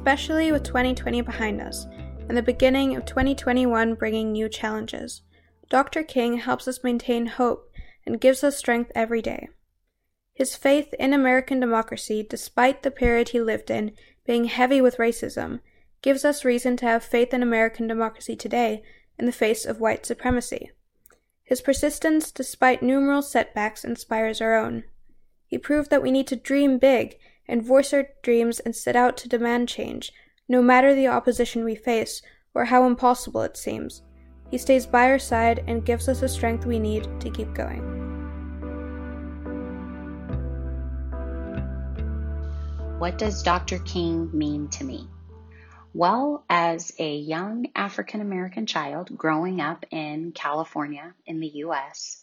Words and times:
especially 0.00 0.50
with 0.50 0.62
2020 0.62 1.20
behind 1.20 1.60
us 1.60 1.86
and 2.26 2.34
the 2.34 2.42
beginning 2.42 2.96
of 2.96 3.04
2021 3.04 3.92
bringing 3.96 4.32
new 4.32 4.48
challenges. 4.48 5.20
Dr. 5.68 6.02
King 6.02 6.38
helps 6.38 6.66
us 6.66 6.82
maintain 6.82 7.26
hope 7.26 7.70
and 8.06 8.18
gives 8.18 8.42
us 8.42 8.56
strength 8.56 8.90
every 8.94 9.20
day. 9.20 9.50
His 10.32 10.56
faith 10.56 10.94
in 10.98 11.12
American 11.12 11.60
democracy, 11.60 12.26
despite 12.26 12.82
the 12.82 12.90
period 12.90 13.28
he 13.28 13.42
lived 13.42 13.70
in 13.70 13.92
being 14.26 14.44
heavy 14.44 14.80
with 14.80 14.96
racism, 14.96 15.60
gives 16.00 16.24
us 16.24 16.46
reason 16.46 16.78
to 16.78 16.86
have 16.86 17.04
faith 17.04 17.34
in 17.34 17.42
American 17.42 17.86
democracy 17.86 18.34
today 18.34 18.82
in 19.18 19.26
the 19.26 19.32
face 19.32 19.66
of 19.66 19.80
white 19.80 20.06
supremacy. 20.06 20.70
His 21.44 21.60
persistence, 21.60 22.32
despite 22.32 22.82
numerous 22.82 23.30
setbacks, 23.30 23.84
inspires 23.84 24.40
our 24.40 24.56
own. 24.56 24.84
He 25.46 25.58
proved 25.58 25.90
that 25.90 26.02
we 26.02 26.10
need 26.10 26.26
to 26.28 26.36
dream 26.36 26.78
big 26.78 27.18
and 27.50 27.62
voice 27.62 27.92
our 27.92 28.06
dreams 28.22 28.60
and 28.60 28.74
set 28.74 28.94
out 28.94 29.16
to 29.18 29.28
demand 29.28 29.68
change, 29.68 30.12
no 30.48 30.62
matter 30.62 30.94
the 30.94 31.08
opposition 31.08 31.64
we 31.64 31.74
face 31.74 32.22
or 32.54 32.66
how 32.66 32.86
impossible 32.86 33.42
it 33.42 33.56
seems. 33.56 34.02
He 34.50 34.56
stays 34.56 34.86
by 34.86 35.10
our 35.10 35.18
side 35.18 35.64
and 35.66 35.84
gives 35.84 36.08
us 36.08 36.20
the 36.20 36.28
strength 36.28 36.64
we 36.64 36.78
need 36.78 37.08
to 37.20 37.30
keep 37.30 37.52
going. 37.52 38.00
What 42.98 43.18
does 43.18 43.42
Dr. 43.42 43.78
King 43.80 44.30
mean 44.32 44.68
to 44.68 44.84
me? 44.84 45.08
Well, 45.92 46.44
as 46.48 46.92
a 46.98 47.16
young 47.16 47.66
African 47.74 48.20
American 48.20 48.66
child 48.66 49.16
growing 49.16 49.60
up 49.60 49.84
in 49.90 50.32
California 50.32 51.14
in 51.26 51.40
the 51.40 51.50
US, 51.64 52.22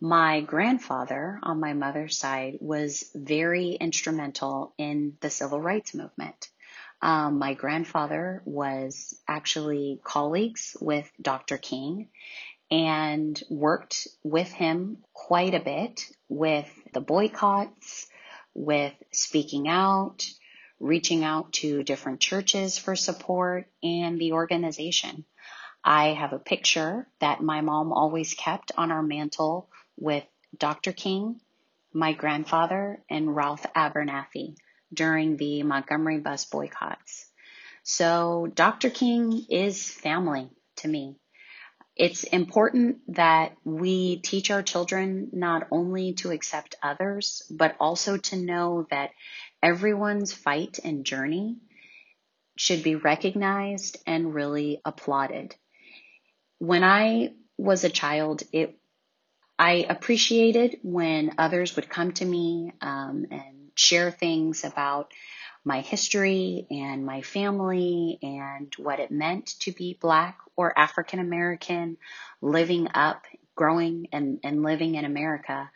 my 0.00 0.40
grandfather 0.40 1.38
on 1.42 1.60
my 1.60 1.74
mother's 1.74 2.16
side 2.16 2.58
was 2.60 3.10
very 3.14 3.72
instrumental 3.72 4.72
in 4.78 5.16
the 5.20 5.30
civil 5.30 5.60
rights 5.60 5.94
movement. 5.94 6.48
Um, 7.02 7.38
my 7.38 7.54
grandfather 7.54 8.42
was 8.44 9.18
actually 9.28 10.00
colleagues 10.02 10.76
with 10.80 11.10
Dr. 11.20 11.58
King 11.58 12.08
and 12.70 13.42
worked 13.50 14.08
with 14.22 14.50
him 14.52 14.98
quite 15.12 15.54
a 15.54 15.60
bit 15.60 16.06
with 16.28 16.70
the 16.92 17.00
boycotts, 17.00 18.06
with 18.54 18.94
speaking 19.12 19.68
out, 19.68 20.24
reaching 20.78 21.24
out 21.24 21.52
to 21.52 21.82
different 21.82 22.20
churches 22.20 22.78
for 22.78 22.96
support 22.96 23.66
and 23.82 24.18
the 24.18 24.32
organization. 24.32 25.24
I 25.82 26.08
have 26.08 26.32
a 26.32 26.38
picture 26.38 27.08
that 27.20 27.42
my 27.42 27.60
mom 27.60 27.92
always 27.92 28.34
kept 28.34 28.72
on 28.76 28.90
our 28.90 29.02
mantle 29.02 29.68
with 30.00 30.24
Dr. 30.56 30.92
King, 30.92 31.40
my 31.92 32.12
grandfather, 32.12 33.02
and 33.08 33.34
Ralph 33.34 33.64
Abernathy 33.76 34.56
during 34.92 35.36
the 35.36 35.62
Montgomery 35.62 36.18
bus 36.18 36.44
boycotts. 36.46 37.26
So 37.82 38.48
Dr. 38.52 38.90
King 38.90 39.46
is 39.48 39.90
family 39.90 40.50
to 40.76 40.88
me. 40.88 41.16
It's 41.96 42.24
important 42.24 42.98
that 43.14 43.56
we 43.64 44.20
teach 44.20 44.50
our 44.50 44.62
children 44.62 45.28
not 45.32 45.66
only 45.70 46.14
to 46.14 46.30
accept 46.30 46.76
others, 46.82 47.42
but 47.50 47.76
also 47.78 48.16
to 48.16 48.36
know 48.36 48.86
that 48.90 49.10
everyone's 49.62 50.32
fight 50.32 50.78
and 50.82 51.04
journey 51.04 51.58
should 52.56 52.82
be 52.82 52.94
recognized 52.94 53.98
and 54.06 54.34
really 54.34 54.80
applauded. 54.84 55.54
When 56.58 56.84
I 56.84 57.34
was 57.58 57.84
a 57.84 57.90
child, 57.90 58.42
it 58.52 58.79
I 59.60 59.84
appreciated 59.90 60.78
when 60.82 61.34
others 61.36 61.76
would 61.76 61.90
come 61.90 62.12
to 62.12 62.24
me 62.24 62.72
um, 62.80 63.26
and 63.30 63.70
share 63.74 64.10
things 64.10 64.64
about 64.64 65.12
my 65.66 65.82
history 65.82 66.66
and 66.70 67.04
my 67.04 67.20
family 67.20 68.18
and 68.22 68.72
what 68.78 69.00
it 69.00 69.10
meant 69.10 69.48
to 69.60 69.72
be 69.72 69.98
Black 70.00 70.38
or 70.56 70.72
African 70.78 71.18
American, 71.18 71.98
living 72.40 72.88
up, 72.94 73.26
growing, 73.54 74.08
and, 74.12 74.40
and 74.44 74.62
living 74.62 74.94
in 74.94 75.04
America. 75.04 75.70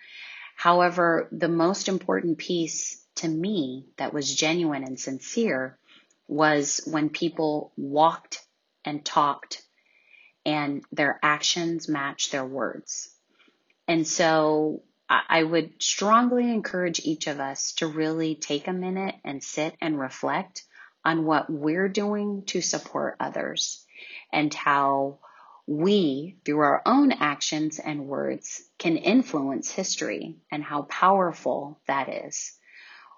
However, 0.56 1.28
the 1.30 1.48
most 1.48 1.86
important 1.86 2.38
piece 2.38 3.04
to 3.16 3.28
me 3.28 3.84
that 3.98 4.14
was 4.14 4.34
genuine 4.34 4.84
and 4.84 4.98
sincere 4.98 5.76
was 6.26 6.80
when 6.86 7.10
people 7.10 7.70
walked 7.76 8.40
and 8.82 9.04
talked 9.04 9.62
and 10.46 10.82
their 10.90 11.20
actions 11.22 11.86
matched 11.86 12.32
their 12.32 12.46
words. 12.46 13.13
And 13.86 14.06
so 14.06 14.82
I 15.08 15.42
would 15.42 15.82
strongly 15.82 16.50
encourage 16.50 17.00
each 17.00 17.26
of 17.26 17.38
us 17.38 17.72
to 17.74 17.86
really 17.86 18.34
take 18.34 18.66
a 18.66 18.72
minute 18.72 19.14
and 19.24 19.42
sit 19.42 19.76
and 19.80 20.00
reflect 20.00 20.64
on 21.04 21.26
what 21.26 21.50
we're 21.50 21.90
doing 21.90 22.44
to 22.46 22.62
support 22.62 23.16
others 23.20 23.84
and 24.32 24.52
how 24.54 25.18
we, 25.66 26.36
through 26.44 26.60
our 26.60 26.82
own 26.86 27.12
actions 27.12 27.78
and 27.78 28.06
words, 28.06 28.62
can 28.78 28.96
influence 28.96 29.70
history 29.70 30.36
and 30.50 30.64
how 30.64 30.82
powerful 30.82 31.78
that 31.86 32.08
is. 32.08 32.52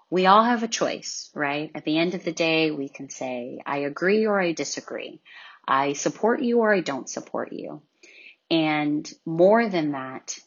We 0.09 0.25
all 0.25 0.43
have 0.43 0.63
a 0.63 0.69
choice, 0.69 1.29
right? 1.33 1.71
At 1.75 1.83
the 1.83 1.97
end 1.97 2.13
of 2.13 2.23
the 2.23 2.31
day, 2.31 2.71
we 2.71 2.89
can 2.89 3.09
say, 3.09 3.59
I 3.65 3.79
agree 3.79 4.25
or 4.25 4.39
I 4.39 4.53
disagree. 4.53 5.21
I 5.67 5.93
support 5.93 6.41
you 6.41 6.59
or 6.59 6.73
I 6.73 6.79
don't 6.79 7.09
support 7.09 7.51
you. 7.51 7.81
And 8.49 9.09
more 9.25 9.67
than 9.67 9.91
that, 9.91 10.37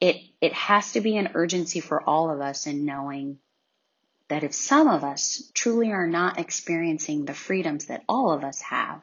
it, 0.00 0.16
it 0.40 0.52
has 0.52 0.92
to 0.92 1.00
be 1.00 1.16
an 1.16 1.30
urgency 1.34 1.80
for 1.80 2.02
all 2.02 2.30
of 2.30 2.40
us 2.40 2.66
in 2.66 2.84
knowing 2.84 3.38
that 4.28 4.44
if 4.44 4.54
some 4.54 4.88
of 4.88 5.04
us 5.04 5.50
truly 5.54 5.90
are 5.90 6.06
not 6.06 6.38
experiencing 6.38 7.24
the 7.24 7.34
freedoms 7.34 7.86
that 7.86 8.04
all 8.08 8.30
of 8.30 8.44
us 8.44 8.60
have, 8.60 9.02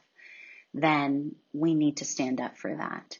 then 0.74 1.36
we 1.54 1.74
need 1.74 1.98
to 1.98 2.06
stand 2.06 2.40
up 2.40 2.58
for 2.58 2.76
that. 2.76 3.18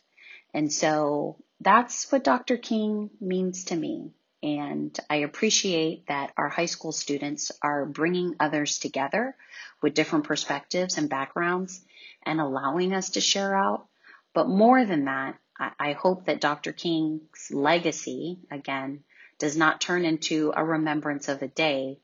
And 0.54 0.72
so 0.72 1.38
that's 1.60 2.12
what 2.12 2.24
Dr. 2.24 2.58
King 2.58 3.10
means 3.20 3.66
to 3.66 3.76
me. 3.76 4.12
And 4.44 4.98
I 5.10 5.18
appreciate 5.18 6.08
that 6.08 6.32
our 6.38 6.50
high 6.50 6.68
school 6.68 6.92
students 6.92 7.52
are 7.62 7.86
bringing 7.86 8.36
others 8.40 8.78
together 8.78 9.36
with 9.82 9.96
different 9.96 10.26
perspectives 10.26 10.98
and 10.98 11.10
backgrounds 11.10 11.84
and 12.24 12.40
allowing 12.40 12.94
us 12.94 13.12
to 13.12 13.22
share 13.22 13.56
out. 13.56 13.88
But 14.34 14.48
more 14.48 14.86
than 14.86 15.06
that, 15.06 15.40
I, 15.58 15.94
hope 15.94 16.26
that 16.26 16.42
Dr. 16.42 16.74
King's 16.74 17.50
legacy, 17.52 18.40
again, 18.52 19.04
does 19.40 19.56
not 19.56 19.82
turn 19.82 20.06
into 20.06 20.54
a 20.56 20.64
remembrance 20.64 21.30
of 21.30 21.42
a 21.42 21.48
day, 21.48 22.00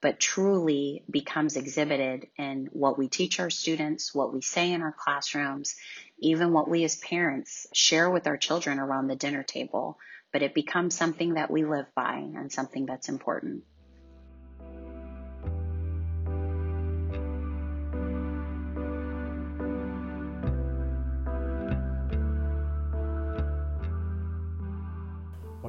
but 0.00 0.20
truly 0.20 1.04
becomes 1.10 1.56
exhibited 1.56 2.28
in 2.36 2.68
what 2.72 2.98
we 2.98 3.08
teach 3.08 3.40
our 3.40 3.50
students, 3.50 4.14
what 4.14 4.32
we 4.32 4.40
say 4.40 4.72
in 4.72 4.82
our 4.82 4.92
classrooms, 4.92 5.76
even 6.18 6.52
what 6.52 6.68
we 6.68 6.84
as 6.84 6.96
parents 6.96 7.66
share 7.72 8.10
with 8.10 8.26
our 8.26 8.36
children 8.36 8.78
around 8.78 9.08
the 9.08 9.16
dinner 9.16 9.42
table. 9.42 9.98
But 10.32 10.42
it 10.42 10.54
becomes 10.54 10.94
something 10.94 11.34
that 11.34 11.50
we 11.50 11.64
live 11.64 11.86
by 11.94 12.16
and 12.16 12.50
something 12.50 12.86
that's 12.86 13.08
important. 13.08 13.64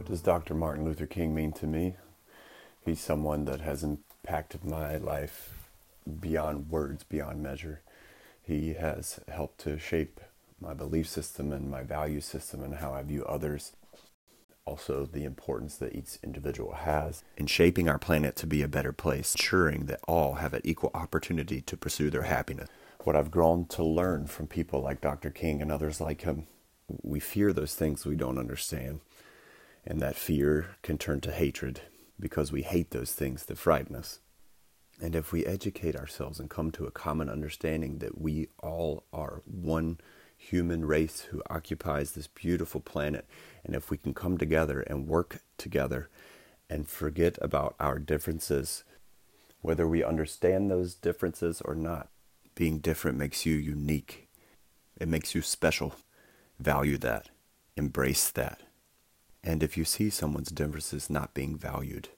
What 0.05 0.11
does 0.11 0.21
Dr. 0.21 0.53
Martin 0.53 0.85
Luther 0.85 1.07
King 1.07 1.33
mean 1.33 1.51
to 1.53 1.65
me? 1.65 1.95
He's 2.85 2.99
someone 2.99 3.45
that 3.45 3.61
has 3.61 3.83
impacted 3.83 4.63
my 4.63 4.97
life 4.97 5.67
beyond 6.21 6.69
words, 6.69 7.03
beyond 7.03 7.41
measure. 7.41 7.81
He 8.43 8.75
has 8.75 9.19
helped 9.27 9.61
to 9.61 9.79
shape 9.79 10.19
my 10.61 10.75
belief 10.75 11.07
system 11.07 11.51
and 11.51 11.71
my 11.71 11.81
value 11.81 12.21
system 12.21 12.61
and 12.61 12.75
how 12.75 12.93
I 12.93 13.01
view 13.01 13.25
others. 13.25 13.71
Also, 14.63 15.07
the 15.11 15.23
importance 15.23 15.75
that 15.77 15.95
each 15.95 16.19
individual 16.21 16.73
has 16.73 17.23
in 17.35 17.47
shaping 17.47 17.89
our 17.89 17.97
planet 17.97 18.35
to 18.35 18.45
be 18.45 18.61
a 18.61 18.67
better 18.67 18.93
place, 18.93 19.33
ensuring 19.33 19.87
that 19.87 20.01
all 20.07 20.35
have 20.35 20.53
an 20.53 20.61
equal 20.63 20.91
opportunity 20.93 21.61
to 21.61 21.75
pursue 21.75 22.11
their 22.11 22.21
happiness. 22.21 22.69
What 23.05 23.15
I've 23.15 23.31
grown 23.31 23.65
to 23.69 23.83
learn 23.83 24.27
from 24.27 24.45
people 24.45 24.81
like 24.81 25.01
Dr. 25.01 25.31
King 25.31 25.63
and 25.63 25.71
others 25.71 25.99
like 25.99 26.21
him, 26.21 26.45
we 27.01 27.19
fear 27.19 27.51
those 27.51 27.73
things 27.73 28.05
we 28.05 28.15
don't 28.15 28.37
understand. 28.37 28.99
And 29.85 29.99
that 30.01 30.15
fear 30.15 30.75
can 30.81 30.97
turn 30.97 31.21
to 31.21 31.31
hatred 31.31 31.81
because 32.19 32.51
we 32.51 32.63
hate 32.63 32.91
those 32.91 33.11
things 33.11 33.45
that 33.45 33.57
frighten 33.57 33.95
us. 33.95 34.19
And 35.01 35.15
if 35.15 35.31
we 35.31 35.45
educate 35.45 35.95
ourselves 35.95 36.39
and 36.39 36.49
come 36.49 36.71
to 36.71 36.85
a 36.85 36.91
common 36.91 37.29
understanding 37.29 37.99
that 37.99 38.19
we 38.19 38.47
all 38.63 39.03
are 39.11 39.41
one 39.45 39.99
human 40.37 40.85
race 40.85 41.21
who 41.21 41.41
occupies 41.49 42.11
this 42.11 42.27
beautiful 42.27 42.81
planet, 42.81 43.25
and 43.63 43.75
if 43.75 43.89
we 43.89 43.97
can 43.97 44.13
come 44.13 44.37
together 44.37 44.81
and 44.81 45.07
work 45.07 45.41
together 45.57 46.09
and 46.69 46.87
forget 46.87 47.37
about 47.41 47.75
our 47.79 47.99
differences, 47.99 48.83
whether 49.61 49.87
we 49.87 50.03
understand 50.03 50.71
those 50.71 50.95
differences 50.95 51.61
or 51.61 51.75
not, 51.75 52.09
being 52.55 52.79
different 52.79 53.17
makes 53.17 53.45
you 53.45 53.55
unique. 53.55 54.29
It 54.99 55.09
makes 55.09 55.35
you 55.35 55.41
special. 55.41 55.95
Value 56.59 56.97
that. 56.99 57.29
Embrace 57.75 58.31
that. 58.31 58.61
And 59.45 59.61
if 59.61 59.77
you 59.77 59.85
see 59.85 60.09
someone's 60.09 60.49
differences 60.49 61.07
not 61.07 61.35
being 61.35 61.55
valued, 61.55 62.09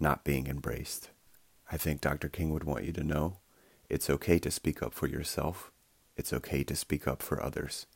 not 0.00 0.24
being 0.24 0.48
embraced, 0.48 1.10
I 1.70 1.76
think 1.76 2.00
Dr. 2.00 2.28
King 2.28 2.50
would 2.50 2.64
want 2.64 2.84
you 2.84 2.92
to 2.94 3.04
know 3.04 3.38
It's 3.88 4.10
okay 4.10 4.38
to 4.40 4.50
speak 4.50 4.82
up 4.82 4.92
for 4.94 5.06
yourself. 5.06 5.70
It's 6.16 6.32
okay 6.32 6.64
to 6.64 6.74
speak 6.74 7.06
up 7.06 7.22
for 7.22 7.42
others. 7.42 7.86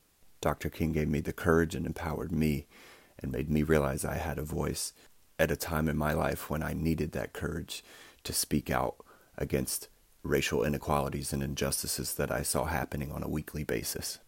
Dr. 0.40 0.68
King 0.68 0.92
gave 0.92 1.08
me 1.08 1.20
the 1.20 1.32
courage 1.32 1.74
and 1.74 1.86
empowered 1.86 2.30
me 2.30 2.66
and 3.18 3.32
made 3.32 3.50
me 3.50 3.62
realize 3.62 4.04
I 4.04 4.16
had 4.16 4.38
a 4.38 4.42
voice 4.42 4.92
at 5.38 5.50
a 5.50 5.56
time 5.56 5.88
in 5.88 5.96
my 5.96 6.12
life 6.12 6.48
when 6.50 6.62
I 6.62 6.74
needed 6.74 7.12
that 7.12 7.32
courage 7.32 7.82
to 8.24 8.32
speak 8.32 8.70
out 8.70 8.96
against 9.38 9.88
racial 10.22 10.62
inequalities 10.62 11.32
and 11.32 11.42
injustices 11.42 12.14
that 12.14 12.30
I 12.30 12.42
saw 12.42 12.66
happening 12.66 13.10
on 13.10 13.22
a 13.22 13.28
weekly 13.28 13.64
basis. 13.64 14.18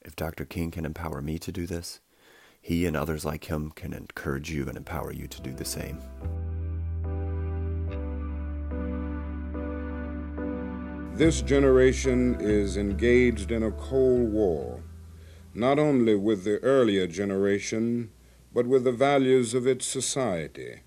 If 0.00 0.16
Dr. 0.16 0.44
King 0.44 0.70
can 0.70 0.84
empower 0.84 1.20
me 1.20 1.38
to 1.40 1.52
do 1.52 1.66
this, 1.66 2.00
he 2.62 2.86
and 2.86 2.96
others 2.96 3.24
like 3.24 3.44
him 3.44 3.72
can 3.72 3.92
encourage 3.92 4.50
you 4.50 4.68
and 4.68 4.76
empower 4.76 5.12
you 5.12 5.26
to 5.26 5.42
do 5.42 5.52
the 5.52 5.64
same. 5.64 5.98
This 11.14 11.42
generation 11.42 12.36
is 12.40 12.76
engaged 12.76 13.50
in 13.50 13.62
a 13.62 13.72
Cold 13.72 14.32
War, 14.32 14.82
not 15.52 15.78
only 15.78 16.14
with 16.14 16.44
the 16.44 16.58
earlier 16.60 17.06
generation, 17.06 18.10
but 18.54 18.66
with 18.66 18.84
the 18.84 18.92
values 18.92 19.54
of 19.54 19.66
its 19.66 19.84
society. 19.84 20.80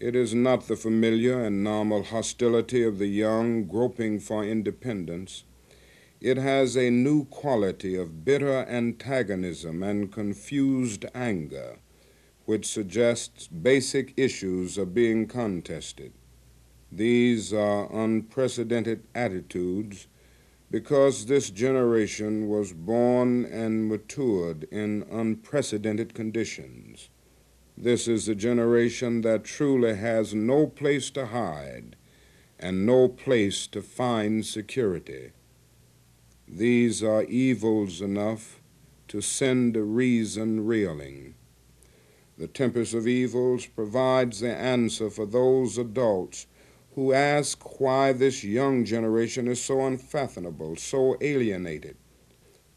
It 0.00 0.14
is 0.14 0.34
not 0.34 0.68
the 0.68 0.76
familiar 0.76 1.42
and 1.42 1.64
normal 1.64 2.02
hostility 2.02 2.84
of 2.84 2.98
the 2.98 3.06
young 3.06 3.66
groping 3.66 4.20
for 4.20 4.44
independence. 4.44 5.44
It 6.20 6.36
has 6.36 6.76
a 6.76 6.90
new 6.90 7.26
quality 7.26 7.94
of 7.94 8.24
bitter 8.24 8.66
antagonism 8.68 9.84
and 9.84 10.10
confused 10.10 11.04
anger, 11.14 11.76
which 12.44 12.66
suggests 12.66 13.46
basic 13.46 14.14
issues 14.16 14.76
are 14.78 14.84
being 14.84 15.28
contested. 15.28 16.12
These 16.90 17.52
are 17.52 17.88
unprecedented 17.92 19.04
attitudes 19.14 20.08
because 20.72 21.26
this 21.26 21.50
generation 21.50 22.48
was 22.48 22.72
born 22.72 23.44
and 23.44 23.88
matured 23.88 24.64
in 24.72 25.06
unprecedented 25.10 26.14
conditions. 26.14 27.10
This 27.76 28.08
is 28.08 28.28
a 28.28 28.34
generation 28.34 29.20
that 29.20 29.44
truly 29.44 29.94
has 29.94 30.34
no 30.34 30.66
place 30.66 31.10
to 31.12 31.26
hide 31.26 31.94
and 32.58 32.84
no 32.84 33.08
place 33.08 33.68
to 33.68 33.80
find 33.80 34.44
security. 34.44 35.30
These 36.50 37.02
are 37.02 37.24
evils 37.24 38.00
enough 38.00 38.60
to 39.08 39.20
send 39.20 39.76
reason 39.76 40.64
reeling. 40.64 41.34
The 42.38 42.48
Tempest 42.48 42.94
of 42.94 43.06
Evils 43.06 43.66
provides 43.66 44.40
the 44.40 44.54
answer 44.54 45.10
for 45.10 45.26
those 45.26 45.76
adults 45.76 46.46
who 46.94 47.12
ask 47.12 47.80
why 47.80 48.12
this 48.12 48.42
young 48.44 48.86
generation 48.86 49.46
is 49.46 49.62
so 49.62 49.84
unfathomable, 49.84 50.76
so 50.76 51.18
alienated. 51.20 51.96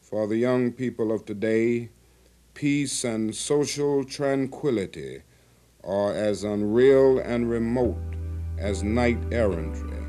For 0.00 0.26
the 0.26 0.36
young 0.36 0.72
people 0.72 1.10
of 1.10 1.24
today, 1.24 1.88
peace 2.52 3.04
and 3.04 3.34
social 3.34 4.04
tranquility 4.04 5.22
are 5.82 6.12
as 6.12 6.44
unreal 6.44 7.18
and 7.18 7.48
remote 7.48 7.96
as 8.58 8.82
knight 8.82 9.18
errantry. 9.32 10.01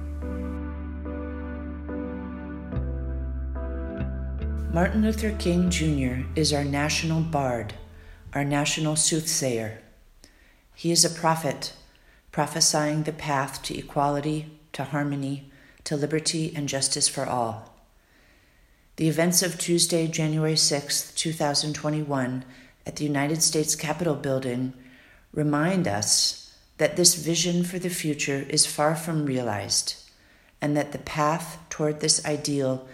Martin 4.74 5.04
Luther 5.04 5.30
King 5.30 5.70
Jr. 5.70 6.28
is 6.36 6.52
our 6.52 6.64
national 6.64 7.22
bard, 7.22 7.76
our 8.34 8.44
national 8.44 8.96
soothsayer. 8.96 9.78
He 10.74 10.92
is 10.92 11.06
a 11.06 11.12
prophet 11.12 11.74
prophesying 12.32 13.04
the 13.04 13.14
path 13.14 13.62
to 13.62 13.78
equality, 13.78 14.48
to 14.72 14.86
harmony, 14.86 15.52
to 15.84 15.96
liberty 15.96 16.52
and 16.56 16.68
justice 16.68 17.08
for 17.08 17.28
all. 17.28 17.76
The 18.96 19.08
events 19.08 19.44
of 19.44 19.60
Tuesday, 19.60 20.08
January 20.08 20.58
6, 20.58 21.14
2021, 21.14 22.44
at 22.88 22.96
the 22.96 23.06
United 23.06 23.44
States 23.44 23.76
Capitol 23.76 24.16
building 24.16 24.74
remind 25.32 25.88
us 25.88 26.58
that 26.80 26.96
this 26.96 27.14
vision 27.14 27.64
for 27.64 27.78
the 27.78 27.92
future 27.92 28.44
is 28.50 28.66
far 28.66 28.96
from 28.96 29.28
realized, 29.28 29.98
and 30.60 30.76
that 30.76 30.94
the 30.94 30.98
path 30.98 31.60
toward 31.70 32.00
this 32.00 32.26
ideal 32.26 32.88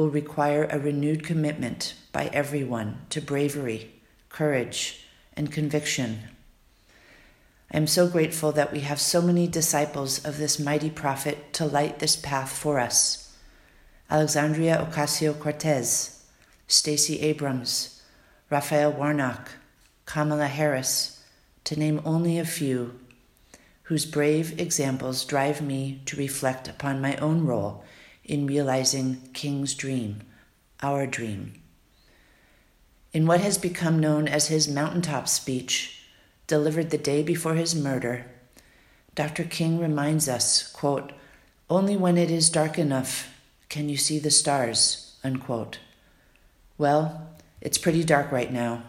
will 0.00 0.08
require 0.08 0.64
a 0.64 0.78
renewed 0.78 1.22
commitment 1.22 1.92
by 2.10 2.30
everyone 2.32 2.98
to 3.10 3.20
bravery, 3.20 3.90
courage, 4.30 5.04
and 5.36 5.52
conviction. 5.52 6.20
I 7.70 7.76
am 7.76 7.86
so 7.86 8.08
grateful 8.08 8.50
that 8.52 8.72
we 8.72 8.80
have 8.80 8.98
so 8.98 9.20
many 9.20 9.46
disciples 9.46 10.24
of 10.24 10.38
this 10.38 10.58
mighty 10.58 10.88
prophet 10.88 11.52
to 11.52 11.66
light 11.66 11.98
this 11.98 12.16
path 12.16 12.50
for 12.50 12.78
us. 12.80 13.36
Alexandria 14.08 14.88
Ocasio 14.90 15.38
Cortez, 15.38 16.24
Stacey 16.66 17.20
Abrams, 17.20 18.00
Raphael 18.48 18.92
Warnock, 18.92 19.50
Kamala 20.06 20.46
Harris, 20.46 21.22
to 21.64 21.78
name 21.78 22.00
only 22.06 22.38
a 22.38 22.46
few, 22.46 22.98
whose 23.82 24.06
brave 24.06 24.58
examples 24.58 25.26
drive 25.26 25.60
me 25.60 26.00
to 26.06 26.16
reflect 26.16 26.68
upon 26.68 27.02
my 27.02 27.16
own 27.16 27.44
role 27.44 27.84
in 28.24 28.46
realizing 28.46 29.28
King's 29.32 29.74
dream, 29.74 30.22
our 30.82 31.06
dream. 31.06 31.54
In 33.12 33.26
what 33.26 33.40
has 33.40 33.58
become 33.58 33.98
known 33.98 34.28
as 34.28 34.48
his 34.48 34.68
mountaintop 34.68 35.28
speech, 35.28 36.04
delivered 36.46 36.90
the 36.90 36.98
day 36.98 37.22
before 37.22 37.54
his 37.54 37.74
murder, 37.74 38.26
Dr. 39.14 39.44
King 39.44 39.78
reminds 39.78 40.28
us, 40.28 40.70
quote, 40.72 41.12
only 41.68 41.96
when 41.96 42.16
it 42.16 42.30
is 42.30 42.50
dark 42.50 42.78
enough 42.78 43.32
can 43.68 43.88
you 43.88 43.96
see 43.96 44.18
the 44.18 44.30
stars, 44.30 45.16
unquote. 45.22 45.78
Well, 46.78 47.28
it's 47.60 47.78
pretty 47.78 48.04
dark 48.04 48.32
right 48.32 48.52
now. 48.52 48.82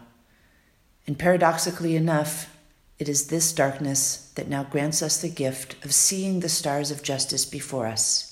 And 1.06 1.18
paradoxically 1.18 1.96
enough, 1.96 2.56
it 2.98 3.08
is 3.08 3.26
this 3.26 3.52
darkness 3.52 4.32
that 4.36 4.48
now 4.48 4.64
grants 4.64 5.02
us 5.02 5.20
the 5.20 5.28
gift 5.28 5.84
of 5.84 5.92
seeing 5.92 6.40
the 6.40 6.48
stars 6.48 6.90
of 6.90 7.02
justice 7.02 7.44
before 7.44 7.86
us. 7.86 8.31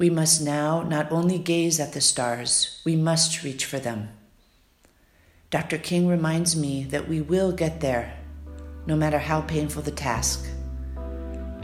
We 0.00 0.08
must 0.08 0.40
now 0.40 0.80
not 0.80 1.12
only 1.12 1.36
gaze 1.36 1.78
at 1.78 1.92
the 1.92 2.00
stars, 2.00 2.80
we 2.86 2.96
must 2.96 3.42
reach 3.42 3.66
for 3.66 3.78
them. 3.78 4.08
Dr. 5.50 5.76
King 5.76 6.08
reminds 6.08 6.56
me 6.56 6.84
that 6.84 7.06
we 7.06 7.20
will 7.20 7.52
get 7.52 7.82
there, 7.82 8.16
no 8.86 8.96
matter 8.96 9.18
how 9.18 9.42
painful 9.42 9.82
the 9.82 9.90
task. 9.90 10.48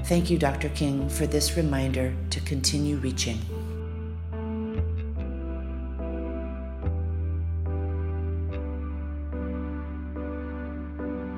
Thank 0.05 0.28
you, 0.28 0.37
Dr. 0.37 0.69
King, 0.69 1.09
for 1.09 1.26
this 1.26 1.57
reminder 1.57 2.14
to 2.28 2.40
continue 2.40 2.97
reaching. 2.97 3.38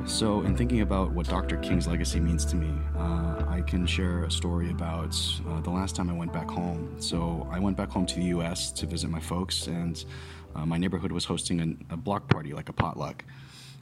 So, 0.08 0.40
in 0.40 0.56
thinking 0.56 0.80
about 0.80 1.12
what 1.12 1.28
Dr. 1.28 1.58
King's 1.58 1.86
legacy 1.86 2.18
means 2.18 2.46
to 2.46 2.56
me, 2.56 2.72
uh, 2.96 3.44
I 3.46 3.62
can 3.66 3.86
share 3.86 4.24
a 4.24 4.30
story 4.30 4.70
about 4.70 5.14
uh, 5.46 5.60
the 5.60 5.70
last 5.70 5.94
time 5.94 6.08
I 6.08 6.14
went 6.14 6.32
back 6.32 6.48
home. 6.50 6.96
So, 6.98 7.46
I 7.52 7.58
went 7.58 7.76
back 7.76 7.90
home 7.90 8.06
to 8.06 8.14
the 8.16 8.24
US 8.38 8.72
to 8.72 8.86
visit 8.86 9.10
my 9.10 9.20
folks, 9.20 9.66
and 9.66 10.02
uh, 10.56 10.64
my 10.64 10.78
neighborhood 10.78 11.12
was 11.12 11.26
hosting 11.26 11.60
an, 11.60 11.84
a 11.90 11.96
block 11.96 12.26
party, 12.26 12.54
like 12.54 12.70
a 12.70 12.72
potluck. 12.72 13.22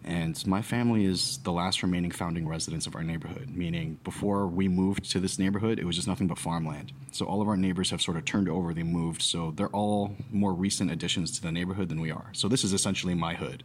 And 0.04 0.45
my 0.47 0.62
family 0.62 1.04
is 1.04 1.38
the 1.38 1.52
last 1.52 1.83
remaining 1.85 2.11
founding 2.11 2.47
residents 2.47 2.88
of 2.88 2.97
our 2.97 3.04
neighborhood, 3.04 3.50
meaning 3.54 3.99
before 4.02 4.49
we 4.49 4.66
moved 4.66 5.09
to 5.12 5.21
this 5.21 5.38
neighborhood, 5.38 5.78
it 5.78 5.85
was 5.85 5.95
just 5.95 6.09
nothing 6.09 6.26
but 6.26 6.38
farmland. 6.38 6.92
So 7.12 7.25
all 7.25 7.40
of 7.40 7.49
our 7.49 7.56
neighbors 7.56 7.90
have 7.90 8.02
sort 8.02 8.16
of 8.16 8.25
turned 8.25 8.49
over, 8.49 8.75
they 8.75 8.83
moved, 8.83 9.23
so 9.23 9.52
they're 9.52 9.68
all 9.68 10.16
more 10.30 10.52
recent 10.52 10.90
additions 10.90 11.30
to 11.37 11.42
the 11.42 11.52
neighborhood 11.52 11.88
than 11.88 12.00
we 12.00 12.11
are. 12.11 12.30
So 12.33 12.47
this 12.49 12.62
is 12.64 12.73
essentially 12.73 13.14
my 13.14 13.35
hood. 13.35 13.62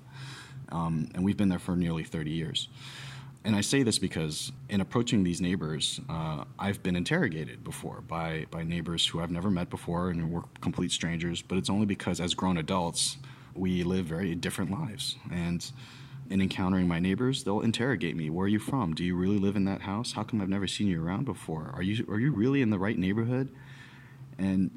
Um, 0.71 1.09
and 1.13 1.23
we've 1.23 1.37
been 1.37 1.49
there 1.49 1.59
for 1.59 1.75
nearly 1.75 2.03
30 2.03 2.31
years 2.31 2.67
and 3.43 3.55
I 3.55 3.61
say 3.61 3.83
this 3.83 3.97
because 3.97 4.51
in 4.69 4.81
approaching 4.81 5.23
these 5.23 5.41
neighbors, 5.41 5.99
uh, 6.09 6.43
I've 6.59 6.83
been 6.83 6.95
interrogated 6.95 7.63
before 7.63 8.01
by, 8.01 8.45
by 8.51 8.63
neighbors 8.63 9.07
who 9.07 9.19
I've 9.19 9.31
never 9.31 9.49
met 9.49 9.69
before 9.69 10.09
and 10.09 10.31
we're 10.31 10.43
complete 10.61 10.91
strangers, 10.91 11.41
but 11.41 11.57
it's 11.57 11.69
only 11.69 11.87
because 11.87 12.19
as 12.19 12.35
grown 12.35 12.57
adults, 12.57 13.17
we 13.55 13.83
live 13.83 14.05
very 14.05 14.35
different 14.35 14.69
lives. 14.69 15.17
And 15.31 15.69
in 16.29 16.39
encountering 16.39 16.87
my 16.87 16.99
neighbors, 16.99 17.43
they'll 17.43 17.61
interrogate 17.61 18.15
me. 18.15 18.29
Where 18.29 18.45
are 18.45 18.49
you 18.49 18.59
from? 18.59 18.93
Do 18.93 19.03
you 19.03 19.15
really 19.15 19.39
live 19.39 19.55
in 19.55 19.65
that 19.65 19.81
house? 19.81 20.13
How 20.13 20.23
come 20.23 20.39
I've 20.39 20.49
never 20.49 20.67
seen 20.67 20.87
you 20.87 21.03
around 21.03 21.25
before? 21.25 21.71
Are 21.73 21.81
you, 21.81 22.05
are 22.09 22.19
you 22.19 22.31
really 22.31 22.61
in 22.61 22.69
the 22.69 22.79
right 22.79 22.97
neighborhood? 22.97 23.49
And 24.37 24.69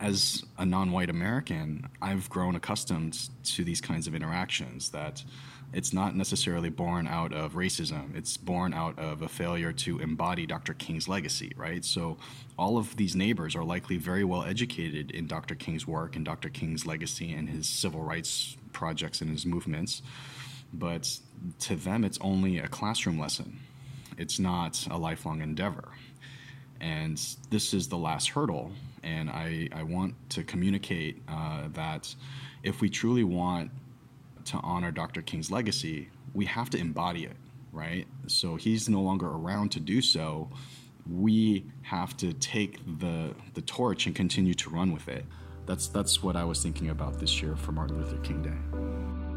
as 0.00 0.44
a 0.56 0.64
non 0.64 0.92
white 0.92 1.10
American, 1.10 1.88
I've 2.00 2.28
grown 2.30 2.54
accustomed 2.54 3.28
to 3.44 3.64
these 3.64 3.80
kinds 3.80 4.06
of 4.06 4.14
interactions 4.14 4.90
that 4.90 5.24
it's 5.72 5.92
not 5.92 6.16
necessarily 6.16 6.70
born 6.70 7.06
out 7.06 7.34
of 7.34 7.54
racism. 7.54 8.16
It's 8.16 8.36
born 8.36 8.72
out 8.72 8.98
of 8.98 9.20
a 9.20 9.28
failure 9.28 9.72
to 9.72 9.98
embody 9.98 10.46
Dr. 10.46 10.72
King's 10.72 11.08
legacy, 11.08 11.52
right? 11.56 11.84
So 11.84 12.16
all 12.58 12.78
of 12.78 12.96
these 12.96 13.14
neighbors 13.14 13.54
are 13.54 13.64
likely 13.64 13.98
very 13.98 14.24
well 14.24 14.44
educated 14.44 15.10
in 15.10 15.26
Dr. 15.26 15.54
King's 15.54 15.86
work 15.86 16.16
and 16.16 16.24
Dr. 16.24 16.48
King's 16.48 16.86
legacy 16.86 17.32
and 17.32 17.48
his 17.48 17.68
civil 17.68 18.02
rights 18.02 18.56
projects 18.72 19.20
and 19.20 19.30
his 19.30 19.44
movements. 19.44 20.00
But 20.72 21.18
to 21.60 21.76
them, 21.76 22.04
it's 22.04 22.18
only 22.20 22.58
a 22.58 22.68
classroom 22.68 23.18
lesson. 23.18 23.60
It's 24.16 24.38
not 24.38 24.86
a 24.90 24.96
lifelong 24.96 25.42
endeavor. 25.42 25.88
And 26.80 27.20
this 27.50 27.74
is 27.74 27.88
the 27.88 27.98
last 27.98 28.30
hurdle. 28.30 28.72
And 29.08 29.30
I, 29.30 29.68
I 29.72 29.82
want 29.82 30.14
to 30.30 30.44
communicate 30.44 31.22
uh, 31.28 31.68
that 31.72 32.14
if 32.62 32.80
we 32.80 32.90
truly 32.90 33.24
want 33.24 33.70
to 34.46 34.58
honor 34.58 34.90
Dr. 34.90 35.22
King's 35.22 35.50
legacy, 35.50 36.10
we 36.34 36.44
have 36.44 36.68
to 36.70 36.78
embody 36.78 37.24
it, 37.24 37.36
right? 37.72 38.06
So 38.26 38.56
he's 38.56 38.88
no 38.88 39.00
longer 39.00 39.26
around 39.26 39.70
to 39.72 39.80
do 39.80 40.02
so. 40.02 40.50
We 41.10 41.64
have 41.82 42.16
to 42.18 42.34
take 42.34 42.80
the, 42.98 43.34
the 43.54 43.62
torch 43.62 44.06
and 44.06 44.14
continue 44.14 44.54
to 44.54 44.70
run 44.70 44.92
with 44.92 45.08
it. 45.08 45.24
That's, 45.64 45.88
that's 45.88 46.22
what 46.22 46.36
I 46.36 46.44
was 46.44 46.62
thinking 46.62 46.90
about 46.90 47.18
this 47.18 47.40
year 47.40 47.56
for 47.56 47.72
Martin 47.72 47.98
Luther 47.98 48.18
King 48.18 48.42
Day. 48.42 49.27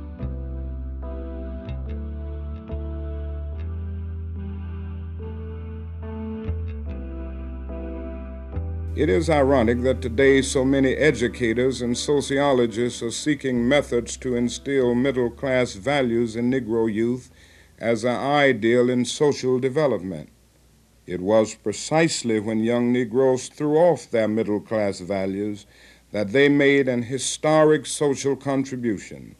It 8.93 9.07
is 9.07 9.29
ironic 9.29 9.83
that 9.83 10.01
today 10.01 10.41
so 10.41 10.65
many 10.65 10.95
educators 10.95 11.81
and 11.81 11.97
sociologists 11.97 13.01
are 13.01 13.09
seeking 13.09 13.65
methods 13.65 14.17
to 14.17 14.35
instill 14.35 14.95
middle 14.95 15.29
class 15.29 15.75
values 15.75 16.35
in 16.35 16.51
Negro 16.51 16.93
youth 16.93 17.31
as 17.79 18.03
an 18.03 18.17
ideal 18.17 18.89
in 18.89 19.05
social 19.05 19.59
development. 19.59 20.27
It 21.07 21.21
was 21.21 21.55
precisely 21.55 22.41
when 22.41 22.65
young 22.65 22.91
Negroes 22.91 23.47
threw 23.47 23.77
off 23.77 24.11
their 24.11 24.27
middle 24.27 24.59
class 24.59 24.99
values 24.99 25.65
that 26.11 26.33
they 26.33 26.49
made 26.49 26.89
an 26.89 27.03
historic 27.03 27.85
social 27.85 28.35
contribution, 28.35 29.37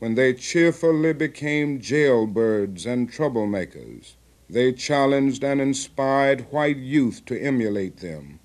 when 0.00 0.16
they 0.16 0.34
cheerfully 0.34 1.14
became 1.14 1.80
jailbirds 1.80 2.84
and 2.84 3.10
troublemakers. 3.10 4.16
They 4.50 4.74
challenged 4.74 5.42
and 5.42 5.62
inspired 5.62 6.52
white 6.52 6.76
youth 6.76 7.24
to 7.24 7.40
emulate 7.40 7.96
them 8.00 8.38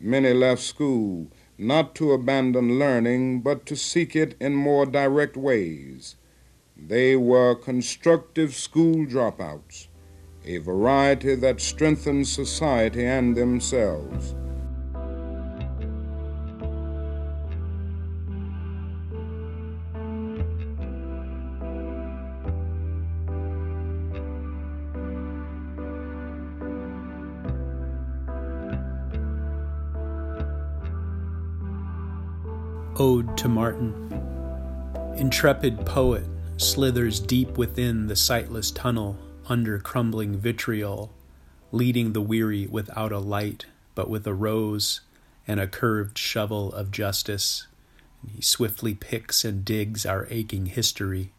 Many 0.00 0.32
left 0.32 0.62
school 0.62 1.28
not 1.58 1.96
to 1.96 2.12
abandon 2.12 2.78
learning, 2.78 3.40
but 3.40 3.66
to 3.66 3.76
seek 3.76 4.14
it 4.14 4.36
in 4.38 4.54
more 4.54 4.86
direct 4.86 5.36
ways. 5.36 6.14
They 6.76 7.16
were 7.16 7.56
constructive 7.56 8.54
school 8.54 9.04
dropouts, 9.04 9.88
a 10.44 10.58
variety 10.58 11.34
that 11.34 11.60
strengthened 11.60 12.28
society 12.28 13.04
and 13.04 13.36
themselves. 13.36 14.36
Ode 33.10 33.38
to 33.38 33.48
Martin. 33.48 34.12
Intrepid 35.16 35.86
poet 35.86 36.26
slithers 36.58 37.20
deep 37.20 37.56
within 37.56 38.06
the 38.06 38.14
sightless 38.14 38.70
tunnel 38.70 39.16
under 39.48 39.78
crumbling 39.78 40.36
vitriol, 40.36 41.10
leading 41.72 42.12
the 42.12 42.20
weary 42.20 42.66
without 42.66 43.10
a 43.10 43.18
light, 43.18 43.64
but 43.94 44.10
with 44.10 44.26
a 44.26 44.34
rose 44.34 45.00
and 45.46 45.58
a 45.58 45.66
curved 45.66 46.18
shovel 46.18 46.70
of 46.74 46.90
justice. 46.90 47.66
He 48.30 48.42
swiftly 48.42 48.92
picks 48.92 49.42
and 49.42 49.64
digs 49.64 50.04
our 50.04 50.26
aching 50.28 50.66
history. 50.66 51.32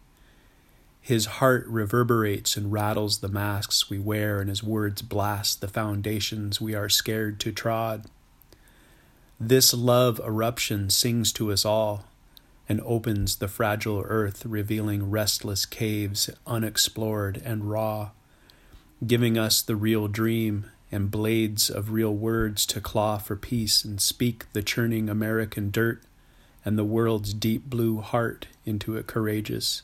His 0.99 1.27
heart 1.37 1.67
reverberates 1.67 2.57
and 2.57 2.71
rattles 2.71 3.19
the 3.19 3.29
masks 3.29 3.91
we 3.91 3.99
wear, 3.99 4.41
and 4.41 4.49
his 4.49 4.63
words 4.63 5.03
blast 5.03 5.61
the 5.61 5.67
foundations 5.67 6.59
we 6.59 6.73
are 6.73 6.89
scared 6.89 7.39
to 7.41 7.51
trod. 7.51 8.07
This 9.39 9.73
love 9.73 10.19
eruption 10.19 10.89
sings 10.89 11.31
to 11.33 11.53
us 11.53 11.63
all 11.63 12.03
and 12.67 12.81
opens 12.81 13.37
the 13.37 13.47
fragile 13.47 14.03
earth, 14.05 14.45
revealing 14.45 15.09
restless 15.09 15.65
caves, 15.65 16.29
unexplored 16.45 17.41
and 17.45 17.71
raw, 17.71 18.09
giving 19.07 19.37
us 19.37 19.61
the 19.61 19.77
real 19.77 20.09
dream 20.09 20.65
and 20.91 21.09
blades 21.09 21.69
of 21.69 21.91
real 21.91 22.13
words 22.13 22.65
to 22.65 22.81
claw 22.81 23.17
for 23.17 23.37
peace 23.37 23.85
and 23.85 24.01
speak 24.01 24.51
the 24.51 24.61
churning 24.61 25.07
American 25.07 25.71
dirt 25.71 26.03
and 26.65 26.77
the 26.77 26.83
world's 26.83 27.33
deep 27.33 27.69
blue 27.69 28.01
heart 28.01 28.47
into 28.65 28.97
a 28.97 29.03
courageous 29.03 29.83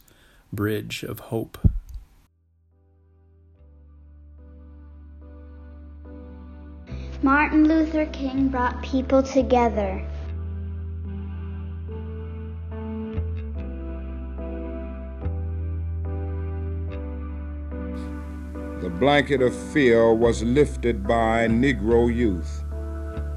bridge 0.51 1.01
of 1.03 1.19
hope. 1.19 1.57
Martin 7.21 7.67
Luther 7.67 8.05
King 8.07 8.49
brought 8.49 8.81
people 8.83 9.23
together. 9.23 10.05
The 18.81 18.89
blanket 18.99 19.41
of 19.41 19.55
fear 19.71 20.13
was 20.13 20.43
lifted 20.43 21.07
by 21.07 21.47
Negro 21.47 22.13
youth. 22.13 22.63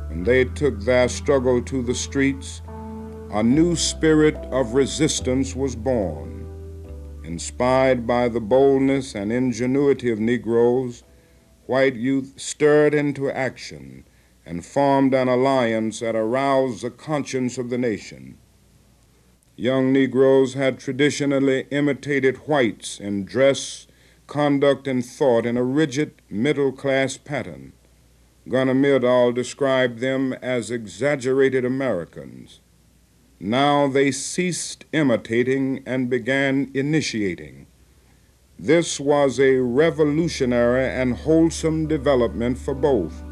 When 0.08 0.24
they 0.24 0.44
took 0.44 0.80
their 0.80 1.08
struggle 1.08 1.62
to 1.62 1.82
the 1.82 1.94
streets, 1.94 2.60
a 3.30 3.42
new 3.42 3.76
spirit 3.76 4.36
of 4.50 4.74
resistance 4.74 5.54
was 5.54 5.76
born. 5.76 6.44
Inspired 7.24 8.06
by 8.06 8.28
the 8.28 8.40
boldness 8.40 9.14
and 9.14 9.30
ingenuity 9.30 10.10
of 10.10 10.18
Negroes, 10.18 11.04
white 11.68 11.96
youth 11.96 12.32
stirred 12.36 12.94
into 12.94 13.30
action 13.30 14.02
and 14.46 14.64
formed 14.64 15.12
an 15.12 15.28
alliance 15.28 16.00
that 16.00 16.16
aroused 16.16 16.82
the 16.82 16.90
conscience 16.90 17.58
of 17.58 17.68
the 17.68 17.76
nation. 17.76 18.38
Young 19.54 19.92
Negroes 19.92 20.54
had 20.54 20.78
traditionally 20.78 21.66
imitated 21.70 22.36
whites 22.48 22.98
in 22.98 23.26
dress, 23.26 23.86
conduct, 24.26 24.88
and 24.88 25.04
thought 25.04 25.44
in 25.44 25.58
a 25.58 25.62
rigid 25.62 26.14
middle 26.30 26.72
class 26.72 27.18
pattern. 27.18 27.74
Gunnar 28.48 28.72
Myrdal 28.72 29.34
described 29.34 29.98
them 29.98 30.32
as 30.40 30.70
exaggerated 30.70 31.66
Americans. 31.66 32.60
Now 33.38 33.88
they 33.88 34.10
ceased 34.10 34.86
imitating 34.94 35.82
and 35.84 36.08
began 36.08 36.70
initiating. 36.72 37.66
This 38.60 38.98
was 38.98 39.38
a 39.38 39.58
revolutionary 39.58 40.88
and 40.88 41.14
wholesome 41.14 41.86
development 41.86 42.58
for 42.58 42.74
both. 42.74 43.22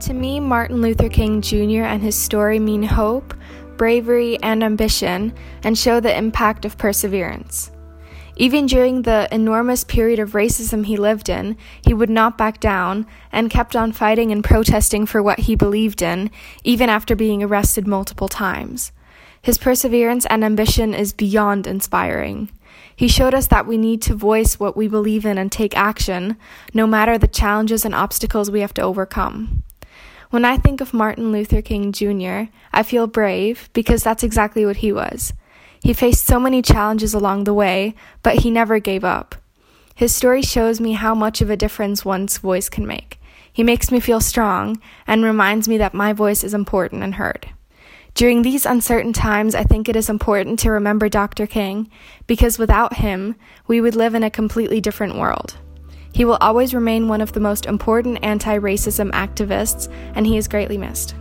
To 0.00 0.14
me, 0.14 0.40
Martin 0.40 0.82
Luther 0.82 1.08
King 1.08 1.40
Jr. 1.40 1.84
and 1.84 2.02
his 2.02 2.16
story 2.16 2.58
mean 2.58 2.82
hope, 2.82 3.34
bravery, 3.76 4.36
and 4.42 4.64
ambition, 4.64 5.32
and 5.62 5.78
show 5.78 6.00
the 6.00 6.16
impact 6.16 6.64
of 6.64 6.76
perseverance. 6.76 7.70
Even 8.40 8.64
during 8.64 9.02
the 9.02 9.28
enormous 9.30 9.84
period 9.84 10.18
of 10.18 10.32
racism 10.32 10.86
he 10.86 10.96
lived 10.96 11.28
in, 11.28 11.58
he 11.84 11.92
would 11.92 12.08
not 12.08 12.38
back 12.38 12.58
down 12.58 13.06
and 13.30 13.50
kept 13.50 13.76
on 13.76 13.92
fighting 13.92 14.32
and 14.32 14.42
protesting 14.42 15.04
for 15.04 15.22
what 15.22 15.40
he 15.40 15.54
believed 15.54 16.00
in, 16.00 16.30
even 16.64 16.88
after 16.88 17.14
being 17.14 17.42
arrested 17.42 17.86
multiple 17.86 18.28
times. 18.28 18.92
His 19.42 19.58
perseverance 19.58 20.24
and 20.24 20.42
ambition 20.42 20.94
is 20.94 21.12
beyond 21.12 21.66
inspiring. 21.66 22.48
He 22.96 23.08
showed 23.08 23.34
us 23.34 23.46
that 23.48 23.66
we 23.66 23.76
need 23.76 24.00
to 24.02 24.14
voice 24.14 24.58
what 24.58 24.74
we 24.74 24.88
believe 24.88 25.26
in 25.26 25.36
and 25.36 25.52
take 25.52 25.76
action, 25.76 26.38
no 26.72 26.86
matter 26.86 27.18
the 27.18 27.28
challenges 27.28 27.84
and 27.84 27.94
obstacles 27.94 28.50
we 28.50 28.60
have 28.60 28.72
to 28.72 28.82
overcome. 28.82 29.64
When 30.30 30.46
I 30.46 30.56
think 30.56 30.80
of 30.80 30.94
Martin 30.94 31.30
Luther 31.30 31.60
King 31.60 31.92
Jr., 31.92 32.44
I 32.72 32.84
feel 32.84 33.06
brave 33.06 33.68
because 33.74 34.02
that's 34.02 34.22
exactly 34.22 34.64
what 34.64 34.76
he 34.76 34.92
was. 34.92 35.34
He 35.82 35.92
faced 35.92 36.26
so 36.26 36.38
many 36.38 36.62
challenges 36.62 37.14
along 37.14 37.44
the 37.44 37.54
way, 37.54 37.94
but 38.22 38.36
he 38.36 38.50
never 38.50 38.78
gave 38.78 39.04
up. 39.04 39.34
His 39.94 40.14
story 40.14 40.42
shows 40.42 40.80
me 40.80 40.92
how 40.92 41.14
much 41.14 41.40
of 41.40 41.50
a 41.50 41.56
difference 41.56 42.04
one's 42.04 42.38
voice 42.38 42.68
can 42.68 42.86
make. 42.86 43.18
He 43.52 43.62
makes 43.62 43.90
me 43.90 44.00
feel 44.00 44.20
strong 44.20 44.80
and 45.06 45.24
reminds 45.24 45.68
me 45.68 45.78
that 45.78 45.94
my 45.94 46.12
voice 46.12 46.44
is 46.44 46.54
important 46.54 47.02
and 47.02 47.16
heard. 47.16 47.50
During 48.14 48.42
these 48.42 48.66
uncertain 48.66 49.12
times, 49.12 49.54
I 49.54 49.64
think 49.64 49.88
it 49.88 49.96
is 49.96 50.08
important 50.08 50.58
to 50.60 50.70
remember 50.70 51.08
Dr. 51.08 51.46
King 51.46 51.90
because 52.26 52.58
without 52.58 52.96
him, 52.96 53.36
we 53.66 53.80
would 53.80 53.94
live 53.94 54.14
in 54.14 54.24
a 54.24 54.30
completely 54.30 54.80
different 54.80 55.16
world. 55.16 55.56
He 56.12 56.24
will 56.24 56.38
always 56.40 56.74
remain 56.74 57.08
one 57.08 57.20
of 57.20 57.32
the 57.32 57.40
most 57.40 57.66
important 57.66 58.18
anti 58.22 58.58
racism 58.58 59.10
activists, 59.12 59.92
and 60.14 60.26
he 60.26 60.36
is 60.36 60.48
greatly 60.48 60.76
missed. 60.76 61.14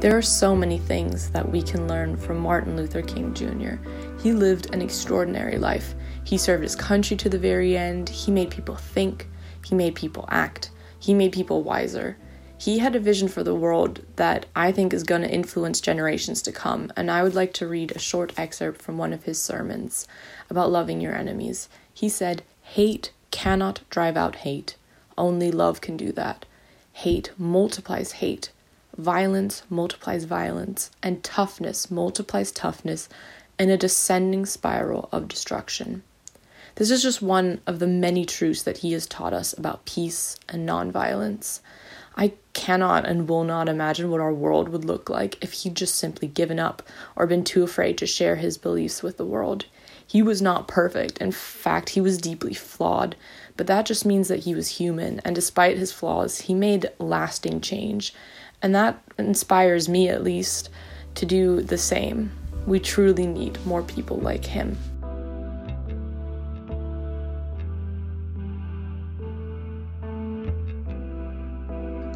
There 0.00 0.14
are 0.14 0.22
so 0.22 0.54
many 0.54 0.78
things 0.78 1.30
that 1.30 1.50
we 1.50 1.62
can 1.62 1.88
learn 1.88 2.18
from 2.18 2.38
Martin 2.38 2.76
Luther 2.76 3.00
King 3.00 3.32
Jr. 3.32 3.76
He 4.22 4.32
lived 4.32 4.74
an 4.74 4.82
extraordinary 4.82 5.56
life. 5.56 5.94
He 6.22 6.36
served 6.36 6.62
his 6.62 6.76
country 6.76 7.16
to 7.16 7.30
the 7.30 7.38
very 7.38 7.78
end. 7.78 8.10
He 8.10 8.30
made 8.30 8.50
people 8.50 8.76
think. 8.76 9.26
He 9.64 9.74
made 9.74 9.94
people 9.94 10.26
act. 10.28 10.70
He 10.98 11.14
made 11.14 11.32
people 11.32 11.62
wiser. 11.62 12.18
He 12.58 12.78
had 12.78 12.94
a 12.94 13.00
vision 13.00 13.26
for 13.26 13.42
the 13.42 13.54
world 13.54 14.02
that 14.16 14.44
I 14.54 14.70
think 14.70 14.92
is 14.92 15.02
going 15.02 15.22
to 15.22 15.30
influence 15.30 15.80
generations 15.80 16.42
to 16.42 16.52
come, 16.52 16.92
and 16.94 17.10
I 17.10 17.22
would 17.22 17.34
like 17.34 17.54
to 17.54 17.66
read 17.66 17.92
a 17.92 17.98
short 17.98 18.32
excerpt 18.38 18.82
from 18.82 18.98
one 18.98 19.14
of 19.14 19.24
his 19.24 19.40
sermons 19.40 20.06
about 20.50 20.70
loving 20.70 21.00
your 21.00 21.14
enemies. 21.14 21.70
He 21.92 22.10
said, 22.10 22.42
Hate 22.62 23.12
cannot 23.30 23.80
drive 23.88 24.16
out 24.16 24.36
hate, 24.36 24.76
only 25.16 25.50
love 25.50 25.80
can 25.80 25.96
do 25.96 26.12
that. 26.12 26.44
Hate 26.92 27.32
multiplies 27.38 28.12
hate, 28.12 28.50
violence 28.96 29.62
multiplies 29.68 30.24
violence, 30.24 30.90
and 31.02 31.22
toughness 31.22 31.90
multiplies 31.90 32.50
toughness 32.50 33.08
in 33.58 33.70
a 33.70 33.76
descending 33.76 34.46
spiral 34.46 35.08
of 35.12 35.28
destruction. 35.28 36.02
This 36.76 36.90
is 36.90 37.02
just 37.02 37.22
one 37.22 37.60
of 37.66 37.78
the 37.78 37.86
many 37.86 38.26
truths 38.26 38.62
that 38.62 38.78
he 38.78 38.92
has 38.92 39.06
taught 39.06 39.32
us 39.32 39.56
about 39.56 39.86
peace 39.86 40.36
and 40.48 40.68
nonviolence. 40.68 41.60
I 42.16 42.34
cannot 42.52 43.06
and 43.06 43.28
will 43.28 43.44
not 43.44 43.68
imagine 43.68 44.10
what 44.10 44.20
our 44.20 44.32
world 44.32 44.68
would 44.68 44.84
look 44.84 45.08
like 45.10 45.42
if 45.42 45.52
he'd 45.52 45.74
just 45.74 45.96
simply 45.96 46.28
given 46.28 46.58
up 46.58 46.82
or 47.14 47.26
been 47.26 47.44
too 47.44 47.62
afraid 47.62 47.98
to 47.98 48.06
share 48.06 48.36
his 48.36 48.58
beliefs 48.58 49.02
with 49.02 49.16
the 49.16 49.24
world. 49.24 49.66
He 50.06 50.22
was 50.22 50.40
not 50.40 50.68
perfect. 50.68 51.18
In 51.18 51.32
fact, 51.32 51.90
he 51.90 52.00
was 52.00 52.18
deeply 52.18 52.54
flawed. 52.54 53.16
But 53.56 53.66
that 53.66 53.86
just 53.86 54.06
means 54.06 54.28
that 54.28 54.44
he 54.44 54.54
was 54.54 54.76
human, 54.78 55.20
and 55.24 55.34
despite 55.34 55.78
his 55.78 55.92
flaws, 55.92 56.42
he 56.42 56.54
made 56.54 56.90
lasting 56.98 57.60
change. 57.62 58.14
And 58.62 58.74
that 58.74 59.02
inspires 59.18 59.88
me, 59.88 60.08
at 60.08 60.24
least, 60.24 60.70
to 61.16 61.26
do 61.26 61.60
the 61.60 61.78
same. 61.78 62.30
We 62.66 62.80
truly 62.80 63.26
need 63.26 63.64
more 63.64 63.82
people 63.82 64.18
like 64.18 64.44
him. 64.44 64.76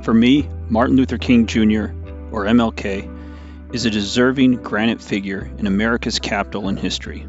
For 0.02 0.14
me, 0.14 0.48
Martin 0.68 0.96
Luther 0.96 1.18
King 1.18 1.46
Jr., 1.46 1.92
or 2.32 2.44
MLK, 2.44 3.74
is 3.74 3.84
a 3.84 3.90
deserving 3.90 4.56
granite 4.56 5.00
figure 5.00 5.50
in 5.58 5.66
America's 5.66 6.18
capital 6.18 6.68
and 6.68 6.78
history. 6.78 7.26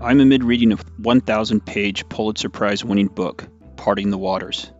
I'm 0.00 0.20
amid 0.20 0.44
reading 0.44 0.72
a 0.72 0.76
1,000 0.98 1.66
page 1.66 2.08
Pulitzer 2.08 2.48
Prize 2.48 2.84
winning 2.84 3.08
book, 3.08 3.46
Parting 3.76 4.10
the 4.10 4.18
Waters. 4.18 4.70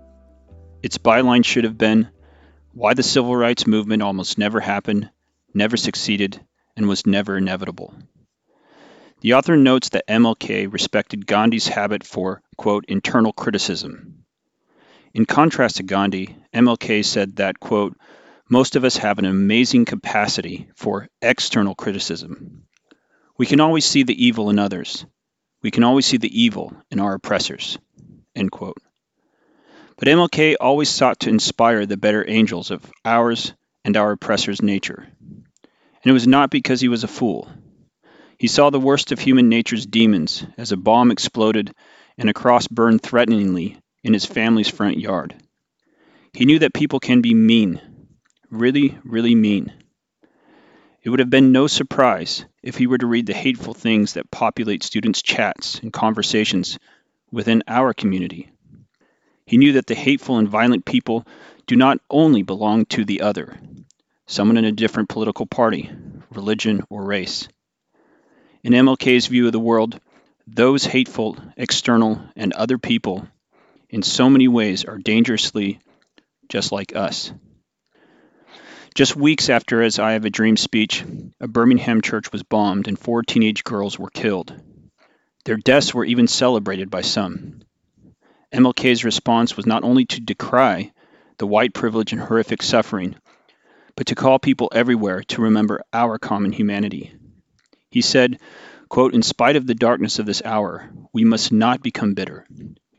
Its 0.83 0.97
byline 0.97 1.45
should 1.45 1.65
have 1.65 1.77
been 1.77 2.09
Why 2.79 2.95
the 2.95 3.03
Civil 3.03 3.35
Rights 3.35 3.67
Movement 3.67 4.05
Almost 4.05 4.39
Never 4.39 4.61
Happened, 4.61 5.11
Never 5.53 5.77
Succeeded, 5.77 6.41
and 6.77 6.87
Was 6.87 7.07
Never 7.07 7.37
Inevitable. 7.37 7.93
The 9.21 9.35
author 9.35 9.57
notes 9.57 9.89
that 9.89 10.07
MLK 10.07 10.73
respected 10.73 11.27
Gandhi's 11.27 11.67
habit 11.67 12.05
for, 12.05 12.41
quote, 12.57 12.85
internal 12.87 13.33
criticism. 13.33 14.25
In 15.13 15.27
contrast 15.27 15.79
to 15.79 15.83
Gandhi, 15.83 16.37
MLK 16.55 17.05
said 17.05 17.35
that, 17.39 17.59
quote, 17.59 17.97
most 18.49 18.77
of 18.77 18.85
us 18.85 18.99
have 18.99 19.19
an 19.19 19.25
amazing 19.25 19.85
capacity 19.85 20.71
for 20.77 21.09
external 21.21 21.75
criticism. 21.75 22.63
We 23.37 23.47
can 23.47 23.59
always 23.59 23.87
see 23.87 24.05
the 24.05 24.25
evil 24.25 24.51
in 24.51 24.61
others. 24.61 25.05
We 25.63 25.73
can 25.73 25.83
always 25.83 26.07
see 26.07 26.19
the 26.19 26.43
evil 26.43 26.81
in 26.93 27.01
our 27.01 27.15
oppressors. 27.15 27.77
End 28.37 28.53
quote. 28.53 28.81
But 29.99 30.07
MLK 30.07 30.55
always 30.61 30.89
sought 30.89 31.21
to 31.21 31.29
inspire 31.29 31.85
the 31.85 31.97
better 31.97 32.25
angels 32.29 32.71
of 32.71 32.89
ours 33.05 33.53
and 33.85 33.97
our 33.97 34.13
oppressors' 34.13 34.63
nature. 34.63 35.09
And 35.21 36.05
it 36.05 36.13
was 36.13 36.27
not 36.27 36.51
because 36.51 36.81
he 36.81 36.87
was 36.87 37.03
a 37.03 37.09
fool. 37.09 37.51
He 38.39 38.47
saw 38.47 38.71
the 38.71 38.79
worst 38.79 39.11
of 39.11 39.19
human 39.19 39.49
nature's 39.49 39.87
demons 39.87 40.47
as 40.57 40.71
a 40.71 40.77
bomb 40.77 41.11
exploded 41.11 41.75
and 42.17 42.31
a 42.31 42.35
cross 42.35 42.69
burned 42.69 43.03
threateningly 43.03 43.77
in 44.05 44.13
his 44.13 44.25
family's 44.25 44.69
front 44.69 44.99
yard. 44.99 45.35
He 46.33 46.45
knew 46.45 46.61
that 46.61 46.75
people 46.75 47.01
can 47.01 47.21
be 47.21 47.35
mean, 47.35 47.81
really, 48.51 48.97
really 49.03 49.35
mean. 49.35 49.73
It 51.03 51.11
would 51.11 51.19
have 51.19 51.31
been 51.31 51.51
no 51.51 51.67
surprise 51.67 52.45
if 52.63 52.77
he 52.77 52.87
were 52.87 52.99
to 52.99 53.07
read 53.07 53.27
the 53.27 53.35
hateful 53.35 53.75
things 53.75 54.13
that 54.13 54.31
populate 54.31 54.85
students' 54.85 55.23
chats 55.23 55.81
and 55.81 55.93
conversations 55.93 56.79
within 57.33 57.65
our 57.67 57.93
community. 57.93 58.53
He 59.49 59.57
knew 59.57 59.73
that 59.73 59.87
the 59.87 59.95
hateful 59.95 60.37
and 60.37 60.47
violent 60.47 60.85
people 60.85 61.27
do 61.67 61.75
not 61.75 62.03
only 62.11 62.43
belong 62.43 62.85
to 62.91 63.07
the 63.07 63.23
other, 63.23 63.59
someone 64.27 64.59
in 64.59 64.67
a 64.67 64.73
different 64.73 65.09
political 65.09 65.47
party, 65.47 65.89
religion, 66.31 66.83
or 66.91 67.03
race. 67.03 67.49
In 68.63 68.75
MLK's 68.75 69.27
view 69.27 69.47
of 69.47 69.53
the 69.53 69.59
world, 69.59 69.99
those 70.47 70.85
hateful, 70.85 71.39
external, 71.57 72.21
and 72.37 72.53
other 72.53 72.77
people 72.77 73.27
in 73.89 74.03
so 74.03 74.29
many 74.29 74.49
ways 74.49 74.85
are 74.85 74.99
dangerously 74.99 75.81
just 76.51 76.71
like 76.71 76.95
us. 76.95 77.33
Just 78.95 79.17
weeks 79.17 79.49
after 79.49 79.81
his 79.81 79.99
I 79.99 80.13
Have 80.13 80.27
a 80.27 80.31
Dream 80.31 80.59
speech, 80.59 81.03
a 81.41 81.49
Birmingham 81.49 82.03
church 82.03 82.33
was 82.33 82.43
bombed 82.43 82.87
and 82.87 82.99
four 82.99 83.23
teenage 83.23 83.65
girls 83.65 83.99
were 83.99 84.11
killed. 84.11 84.55
Their 85.47 85.57
deaths 85.57 85.95
were 85.95 86.05
even 86.05 86.29
celebrated 86.29 86.91
by 86.91 87.01
some. 87.01 87.63
MLK's 88.53 89.05
response 89.05 89.57
was 89.57 89.67
not 89.67 89.85
only 89.85 90.05
to 90.07 90.21
decry 90.21 90.93
the 91.39 91.47
white 91.47 91.75
privilege 91.75 92.13
and 92.13 92.21
horrific 92.21 92.63
suffering, 92.63 93.15
but 93.97 94.07
to 94.07 94.15
call 94.15 94.39
people 94.39 94.71
everywhere 94.75 95.23
to 95.25 95.43
remember 95.43 95.83
our 95.93 96.19
common 96.19 96.53
humanity. 96.53 97.13
He 97.91 98.01
said, 98.01 98.39
quote, 98.89 99.15
In 99.15 99.23
spite 99.23 99.57
of 99.57 99.67
the 99.67 99.75
darkness 99.75 100.19
of 100.19 100.27
this 100.27 100.43
hour, 100.45 100.91
we 101.13 101.25
must 101.25 101.53
not 101.53 101.83
become 101.83 102.15
bitter. 102.15 102.47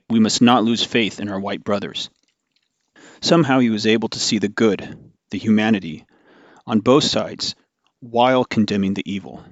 We 0.09 0.19
must 0.19 0.41
not 0.41 0.63
lose 0.63 0.83
faith 0.83 1.19
in 1.19 1.29
our 1.29 1.39
white 1.39 1.63
brothers. 1.63 2.09
Somehow 3.21 3.59
he 3.59 3.69
was 3.69 3.87
able 3.87 4.09
to 4.09 4.19
see 4.19 4.39
the 4.39 4.47
good 4.47 4.97
the 5.29 5.37
humanity, 5.37 6.05
on 6.65 6.79
both 6.79 7.03
sides 7.03 7.55
while 7.99 8.45
condemning 8.45 8.93
the 8.93 9.11
evil. 9.11 9.43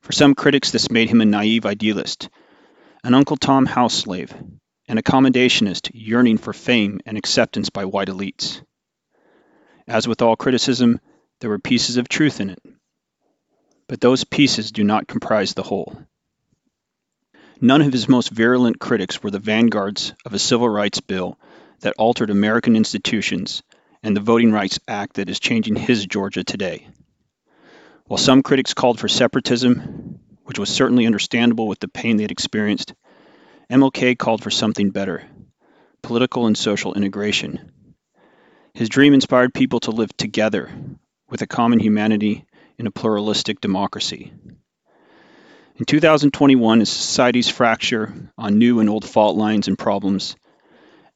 For 0.00 0.12
some 0.12 0.34
critics, 0.34 0.70
this 0.70 0.90
made 0.90 1.08
him 1.08 1.20
a 1.20 1.24
naive 1.24 1.66
idealist, 1.66 2.28
an 3.04 3.14
Uncle 3.14 3.36
Tom 3.36 3.66
house 3.66 3.94
slave, 3.94 4.34
an 4.90 4.98
accommodationist 4.98 5.88
yearning 5.94 6.36
for 6.36 6.52
fame 6.52 6.98
and 7.06 7.16
acceptance 7.16 7.70
by 7.70 7.84
white 7.84 8.08
elites. 8.08 8.60
As 9.86 10.08
with 10.08 10.20
all 10.20 10.34
criticism, 10.34 10.98
there 11.38 11.48
were 11.48 11.60
pieces 11.60 11.96
of 11.96 12.08
truth 12.08 12.40
in 12.40 12.50
it. 12.50 12.60
But 13.86 14.00
those 14.00 14.24
pieces 14.24 14.72
do 14.72 14.82
not 14.82 15.06
comprise 15.06 15.54
the 15.54 15.62
whole. 15.62 15.96
None 17.60 17.82
of 17.82 17.92
his 17.92 18.08
most 18.08 18.30
virulent 18.30 18.80
critics 18.80 19.22
were 19.22 19.30
the 19.30 19.38
vanguards 19.38 20.12
of 20.26 20.34
a 20.34 20.40
civil 20.40 20.68
rights 20.68 21.00
bill 21.00 21.38
that 21.82 21.94
altered 21.96 22.30
American 22.30 22.74
institutions 22.74 23.62
and 24.02 24.16
the 24.16 24.20
Voting 24.20 24.50
Rights 24.50 24.80
Act 24.88 25.14
that 25.14 25.28
is 25.28 25.38
changing 25.38 25.76
his 25.76 26.04
Georgia 26.04 26.42
today. 26.42 26.88
While 28.06 28.18
some 28.18 28.42
critics 28.42 28.74
called 28.74 28.98
for 28.98 29.06
separatism, 29.06 30.18
which 30.42 30.58
was 30.58 30.68
certainly 30.68 31.06
understandable 31.06 31.68
with 31.68 31.78
the 31.78 31.86
pain 31.86 32.16
they 32.16 32.24
had 32.24 32.32
experienced, 32.32 32.92
MLK 33.70 34.18
called 34.18 34.42
for 34.42 34.50
something 34.50 34.90
better 34.90 35.22
political 36.02 36.46
and 36.46 36.58
social 36.58 36.94
integration. 36.94 37.94
His 38.74 38.88
dream 38.88 39.14
inspired 39.14 39.54
people 39.54 39.78
to 39.80 39.92
live 39.92 40.16
together 40.16 40.70
with 41.28 41.42
a 41.42 41.46
common 41.46 41.78
humanity 41.78 42.46
in 42.78 42.88
a 42.88 42.90
pluralistic 42.90 43.60
democracy. 43.60 44.32
In 45.76 45.84
2021, 45.84 46.80
as 46.80 46.88
societies 46.88 47.48
fracture 47.48 48.12
on 48.36 48.58
new 48.58 48.80
and 48.80 48.90
old 48.90 49.04
fault 49.04 49.36
lines 49.36 49.68
and 49.68 49.78
problems, 49.78 50.34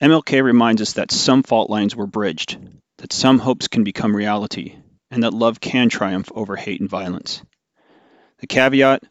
MLK 0.00 0.42
reminds 0.42 0.80
us 0.80 0.92
that 0.92 1.10
some 1.10 1.42
fault 1.42 1.70
lines 1.70 1.96
were 1.96 2.06
bridged, 2.06 2.58
that 2.98 3.12
some 3.12 3.40
hopes 3.40 3.66
can 3.66 3.82
become 3.82 4.14
reality, 4.14 4.76
and 5.10 5.24
that 5.24 5.34
love 5.34 5.60
can 5.60 5.88
triumph 5.88 6.30
over 6.34 6.54
hate 6.54 6.80
and 6.80 6.90
violence. 6.90 7.42
The 8.38 8.46
caveat 8.46 9.02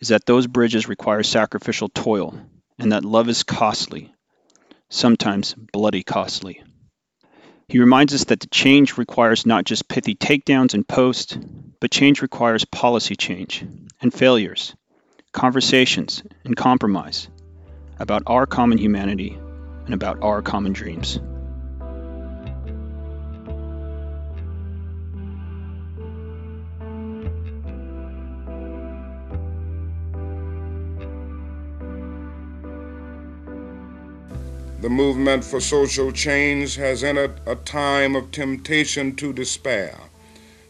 is 0.00 0.08
that 0.08 0.26
those 0.26 0.46
bridges 0.46 0.88
require 0.88 1.22
sacrificial 1.22 1.88
toil, 1.88 2.38
and 2.78 2.92
that 2.92 3.04
love 3.04 3.28
is 3.28 3.42
costly, 3.42 4.12
sometimes 4.88 5.54
bloody 5.54 6.02
costly. 6.02 6.62
He 7.68 7.78
reminds 7.78 8.14
us 8.14 8.24
that 8.24 8.40
the 8.40 8.46
change 8.48 8.98
requires 8.98 9.46
not 9.46 9.64
just 9.64 9.88
pithy 9.88 10.14
takedowns 10.14 10.74
and 10.74 10.86
posts, 10.86 11.38
but 11.80 11.90
change 11.90 12.20
requires 12.22 12.64
policy 12.64 13.16
change 13.16 13.64
and 14.00 14.12
failures, 14.12 14.74
conversations 15.32 16.22
and 16.44 16.56
compromise 16.56 17.28
about 17.98 18.22
our 18.26 18.46
common 18.46 18.78
humanity 18.78 19.38
and 19.86 19.94
about 19.94 20.22
our 20.22 20.42
common 20.42 20.72
dreams. 20.72 21.18
The 34.84 34.90
movement 34.90 35.46
for 35.46 35.60
social 35.62 36.12
change 36.12 36.74
has 36.74 37.02
entered 37.02 37.40
a 37.46 37.54
time 37.54 38.14
of 38.14 38.30
temptation 38.30 39.16
to 39.16 39.32
despair 39.32 39.98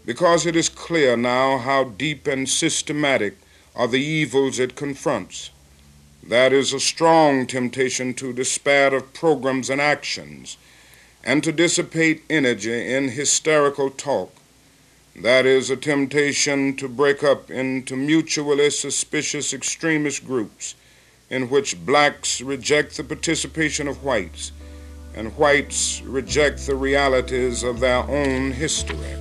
because 0.06 0.46
it 0.46 0.54
is 0.54 0.68
clear 0.68 1.16
now 1.16 1.58
how 1.58 1.82
deep 1.82 2.28
and 2.28 2.48
systematic 2.48 3.36
are 3.74 3.88
the 3.88 4.00
evils 4.00 4.60
it 4.60 4.76
confronts. 4.76 5.50
That 6.22 6.52
is 6.52 6.72
a 6.72 6.78
strong 6.78 7.48
temptation 7.48 8.14
to 8.14 8.32
despair 8.32 8.94
of 8.94 9.12
programs 9.14 9.68
and 9.68 9.80
actions, 9.80 10.58
and 11.24 11.42
to 11.42 11.50
dissipate 11.50 12.22
energy 12.30 12.94
in 12.94 13.08
hysterical 13.08 13.90
talk. 13.90 14.32
That 15.16 15.44
is 15.44 15.70
a 15.70 15.76
temptation 15.76 16.76
to 16.76 16.86
break 16.86 17.24
up 17.24 17.50
into 17.50 17.96
mutually 17.96 18.70
suspicious 18.70 19.52
extremist 19.52 20.24
groups 20.24 20.76
in 21.34 21.50
which 21.50 21.84
blacks 21.84 22.40
reject 22.40 22.96
the 22.96 23.02
participation 23.02 23.88
of 23.88 24.04
whites 24.04 24.52
and 25.16 25.36
whites 25.36 26.00
reject 26.02 26.64
the 26.64 26.74
realities 26.76 27.64
of 27.64 27.80
their 27.80 28.04
own 28.08 28.52
history. 28.52 29.16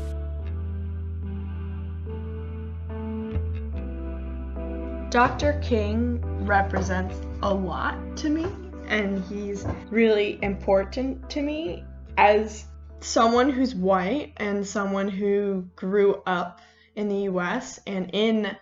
Dr. 5.10 5.60
King 5.64 6.20
represents 6.46 7.16
a 7.42 7.52
lot 7.52 7.98
to 8.18 8.30
me, 8.30 8.46
and 8.88 9.24
he's 9.26 9.66
really 9.90 10.38
important 10.44 11.30
to 11.32 11.42
me 11.42 11.84
as 12.18 12.66
someone 13.00 13.50
who's 13.50 13.74
white 13.74 14.34
and 14.38 14.66
someone 14.66 15.08
who 15.08 15.66
grew 15.76 16.22
up 16.28 16.62
in 16.96 17.08
the 17.10 17.24
US 17.32 17.80
and 17.88 18.12
in 18.14 18.56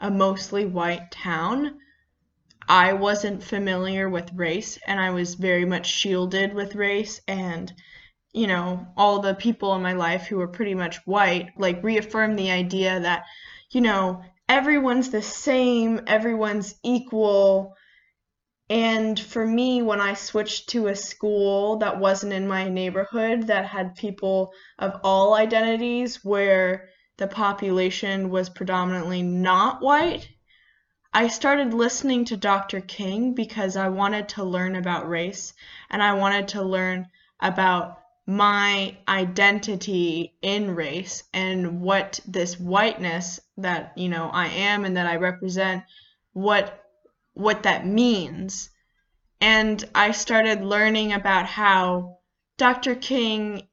a 0.00 0.10
mostly 0.10 0.64
white 0.64 1.12
town. 1.12 1.78
I 2.68 2.92
wasn't 2.92 3.42
familiar 3.42 4.08
with 4.08 4.32
race 4.34 4.78
and 4.86 5.00
I 5.00 5.10
was 5.10 5.34
very 5.34 5.64
much 5.64 5.86
shielded 5.86 6.54
with 6.54 6.74
race 6.74 7.20
and 7.26 7.72
you 8.32 8.46
know 8.46 8.86
all 8.96 9.20
the 9.20 9.34
people 9.34 9.74
in 9.74 9.82
my 9.82 9.94
life 9.94 10.26
who 10.26 10.36
were 10.36 10.48
pretty 10.48 10.74
much 10.74 10.98
white 11.06 11.50
like 11.56 11.82
reaffirmed 11.82 12.38
the 12.38 12.50
idea 12.50 13.00
that 13.00 13.24
you 13.70 13.80
know 13.80 14.22
everyone's 14.48 15.10
the 15.10 15.22
same, 15.22 16.00
everyone's 16.06 16.74
equal. 16.82 17.74
And 18.70 19.18
for 19.18 19.46
me, 19.46 19.82
when 19.82 20.00
I 20.00 20.14
switched 20.14 20.70
to 20.70 20.88
a 20.88 20.96
school 20.96 21.76
that 21.78 21.98
wasn't 21.98 22.32
in 22.32 22.48
my 22.48 22.68
neighborhood, 22.68 23.46
that 23.46 23.66
had 23.66 23.94
people 23.94 24.52
of 24.78 25.00
all 25.04 25.34
identities, 25.34 26.24
where 26.24 26.88
the 27.16 27.28
population 27.28 28.30
was 28.30 28.50
predominantly 28.50 29.22
not 29.22 29.80
white, 29.80 30.28
I 31.12 31.28
started 31.28 31.72
listening 31.72 32.26
to 32.26 32.36
Dr. 32.36 32.80
King 32.80 33.34
because 33.34 33.76
I 33.76 33.88
wanted 33.88 34.28
to 34.30 34.44
learn 34.44 34.76
about 34.76 35.08
race 35.08 35.54
and 35.90 36.02
I 36.02 36.12
wanted 36.12 36.48
to 36.48 36.62
learn 36.62 37.08
about 37.40 37.98
my 38.26 38.96
identity 39.08 40.34
in 40.42 40.74
race 40.74 41.24
and 41.32 41.80
what 41.80 42.20
this 42.26 42.60
whiteness 42.60 43.40
that 43.56 43.94
you 43.96 44.10
know 44.10 44.28
I 44.28 44.48
am 44.48 44.84
and 44.84 44.96
that 44.98 45.06
I 45.06 45.16
represent 45.16 45.82
what 46.34 46.84
what 47.32 47.62
that 47.62 47.86
means 47.86 48.68
and 49.40 49.82
I 49.94 50.10
started 50.10 50.62
learning 50.62 51.14
about 51.14 51.46
how 51.46 52.18
Dr. 52.58 52.94
King 52.94 53.66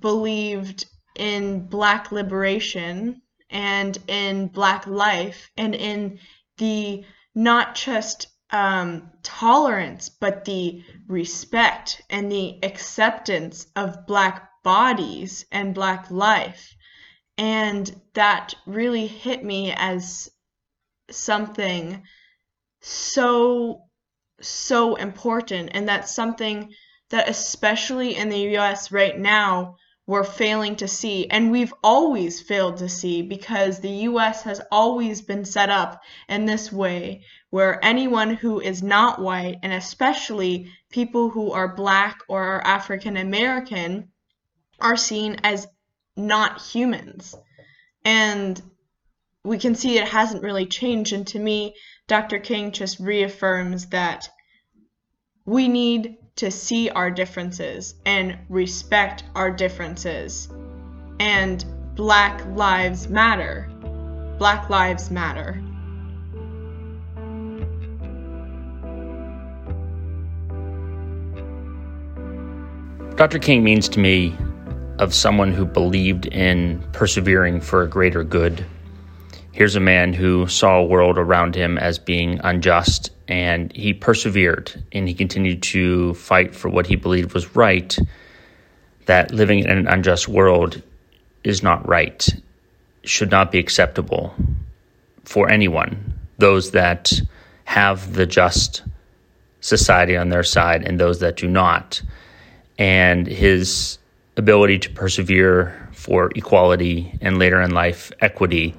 believed 0.00 0.86
in 1.14 1.66
black 1.68 2.10
liberation 2.10 3.22
and 3.50 3.96
in 4.08 4.48
black 4.48 4.86
life 4.86 5.50
and 5.56 5.74
in 5.74 6.18
the 6.60 7.04
not 7.34 7.74
just 7.74 8.28
um, 8.50 9.10
tolerance, 9.22 10.08
but 10.08 10.44
the 10.44 10.84
respect 11.08 12.02
and 12.10 12.30
the 12.30 12.58
acceptance 12.62 13.66
of 13.74 14.06
Black 14.06 14.50
bodies 14.62 15.46
and 15.50 15.74
Black 15.74 16.10
life. 16.10 16.74
And 17.38 18.00
that 18.14 18.54
really 18.66 19.06
hit 19.06 19.42
me 19.42 19.72
as 19.74 20.30
something 21.10 22.02
so, 22.80 23.84
so 24.40 24.96
important. 24.96 25.70
And 25.72 25.88
that's 25.88 26.14
something 26.14 26.72
that, 27.08 27.28
especially 27.28 28.16
in 28.16 28.28
the 28.28 28.56
US 28.58 28.92
right 28.92 29.18
now, 29.18 29.76
we're 30.10 30.24
failing 30.24 30.74
to 30.74 30.88
see. 30.88 31.30
And 31.30 31.52
we've 31.52 31.72
always 31.84 32.40
failed 32.40 32.78
to 32.78 32.88
see 32.88 33.22
because 33.22 33.78
the 33.78 34.08
US 34.08 34.42
has 34.42 34.60
always 34.72 35.22
been 35.22 35.44
set 35.44 35.70
up 35.70 36.02
in 36.28 36.46
this 36.46 36.72
way 36.72 37.22
where 37.50 37.78
anyone 37.84 38.34
who 38.34 38.58
is 38.58 38.82
not 38.82 39.22
white, 39.22 39.60
and 39.62 39.72
especially 39.72 40.72
people 40.90 41.30
who 41.30 41.52
are 41.52 41.76
black 41.76 42.18
or 42.28 42.42
are 42.42 42.66
African 42.66 43.16
American, 43.16 44.08
are 44.80 44.96
seen 44.96 45.36
as 45.44 45.68
not 46.16 46.60
humans. 46.60 47.36
And 48.04 48.60
we 49.44 49.58
can 49.58 49.76
see 49.76 49.96
it 49.96 50.08
hasn't 50.08 50.42
really 50.42 50.66
changed. 50.66 51.12
And 51.12 51.26
to 51.28 51.38
me, 51.38 51.76
Dr. 52.08 52.40
King 52.40 52.72
just 52.72 52.98
reaffirms 52.98 53.86
that 53.90 54.28
we 55.44 55.68
need 55.68 56.16
to 56.36 56.50
see 56.50 56.90
our 56.90 57.10
differences 57.10 57.94
and 58.06 58.38
respect 58.48 59.24
our 59.34 59.50
differences. 59.50 60.48
And 61.18 61.64
Black 61.94 62.44
Lives 62.56 63.08
Matter. 63.08 63.68
Black 64.38 64.70
Lives 64.70 65.10
Matter. 65.10 65.62
Dr. 73.16 73.38
King 73.38 73.62
means 73.62 73.86
to 73.90 74.00
me 74.00 74.34
of 74.98 75.12
someone 75.12 75.52
who 75.52 75.66
believed 75.66 76.24
in 76.26 76.82
persevering 76.92 77.60
for 77.60 77.82
a 77.82 77.88
greater 77.88 78.24
good. 78.24 78.64
Here's 79.52 79.76
a 79.76 79.80
man 79.80 80.12
who 80.12 80.46
saw 80.46 80.78
a 80.78 80.84
world 80.84 81.18
around 81.18 81.54
him 81.54 81.76
as 81.78 81.98
being 81.98 82.40
unjust 82.42 83.10
and 83.28 83.72
he 83.74 83.94
persevered 83.94 84.72
and 84.92 85.08
he 85.08 85.14
continued 85.14 85.62
to 85.64 86.14
fight 86.14 86.54
for 86.54 86.68
what 86.68 86.86
he 86.86 86.96
believed 86.96 87.34
was 87.34 87.56
right 87.56 87.96
that 89.06 89.32
living 89.32 89.60
in 89.60 89.70
an 89.70 89.88
unjust 89.88 90.28
world 90.28 90.82
is 91.42 91.62
not 91.62 91.86
right 91.88 92.28
should 93.04 93.30
not 93.30 93.50
be 93.50 93.58
acceptable 93.58 94.34
for 95.24 95.50
anyone 95.50 96.14
those 96.38 96.72
that 96.72 97.12
have 97.64 98.14
the 98.14 98.26
just 98.26 98.82
society 99.60 100.16
on 100.16 100.30
their 100.30 100.42
side 100.42 100.82
and 100.82 100.98
those 100.98 101.20
that 101.20 101.36
do 101.36 101.46
not. 101.46 102.02
And 102.78 103.26
his 103.26 103.98
ability 104.36 104.78
to 104.80 104.90
persevere 104.90 105.88
for 105.92 106.32
equality 106.34 107.16
and 107.20 107.38
later 107.38 107.60
in 107.60 107.72
life 107.72 108.10
equity 108.20 108.74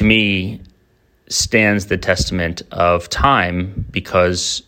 to 0.00 0.06
me 0.06 0.58
stands 1.28 1.86
the 1.86 1.98
testament 1.98 2.62
of 2.72 3.06
time 3.10 3.84
because 3.90 4.62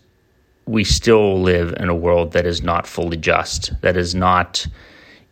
we 0.66 0.84
still 0.84 1.40
live 1.40 1.72
in 1.80 1.88
a 1.88 1.94
world 1.94 2.32
that 2.32 2.44
is 2.44 2.60
not 2.62 2.86
fully 2.86 3.16
just, 3.16 3.72
that 3.80 3.96
is 3.96 4.14
not 4.14 4.66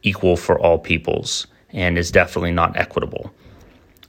equal 0.03 0.39
for 0.39 0.59
all 0.59 0.79
peoples, 0.79 1.47
and 1.75 1.99
is 1.99 2.11
definitely 2.11 2.51
not 2.51 2.75
equitable. 2.79 3.31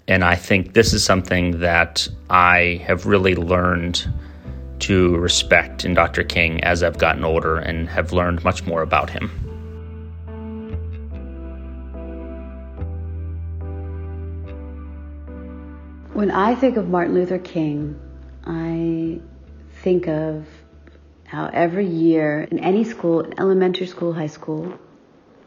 And 0.08 0.24
I 0.24 0.36
think 0.36 0.76
this 0.76 0.94
is 0.94 1.04
something 1.04 1.60
that 1.60 2.08
I 2.30 2.82
have 2.86 3.06
really 3.06 3.36
learned 3.36 4.10
to 4.80 5.18
respect 5.18 5.84
in 5.84 5.94
Dr. 5.94 6.24
King 6.24 6.64
as 6.64 6.84
I've 6.84 7.00
gotten 7.00 7.26
older 7.26 7.58
and 7.58 7.90
have 7.90 8.14
learned 8.14 8.46
much 8.46 8.66
more 8.66 8.82
about 8.82 9.10
him. 9.10 9.51
When 16.22 16.30
I 16.30 16.54
think 16.54 16.78
of 16.78 16.88
Martin 16.88 17.16
Luther 17.16 17.40
King, 17.40 18.00
I 18.46 19.22
think 19.82 20.08
of 20.08 20.46
how 21.26 21.50
every 21.52 21.88
year 21.88 22.42
in 22.44 22.60
any 22.60 22.84
school, 22.84 23.26
elementary 23.40 23.88
school, 23.88 24.14
high 24.14 24.28
school, 24.28 24.78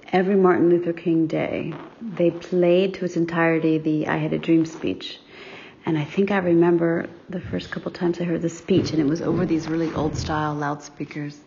every 0.09 0.35
Martin 0.35 0.71
Luther 0.71 0.93
King 0.93 1.29
Day, 1.29 1.75
they 2.03 2.33
played 2.33 2.95
to 2.95 3.05
its 3.05 3.17
entirety 3.17 3.79
the 3.79 4.09
I 4.09 4.17
Had 4.17 4.33
a 4.33 4.39
Dream 4.39 4.67
speech. 4.67 5.21
And 5.87 5.97
I 5.97 6.03
think 6.03 6.33
I 6.33 6.39
remember 6.39 7.09
the 7.29 7.41
first 7.41 7.71
couple 7.71 7.93
times 7.93 8.21
I 8.21 8.25
heard 8.25 8.43
the 8.43 8.49
speech, 8.49 8.91
and 8.91 8.99
it 9.01 9.07
was 9.07 9.23
over 9.23 9.47
these 9.47 9.69
really 9.69 9.95
old 9.95 10.17
style 10.17 10.57
loudspeakers. 10.57 11.39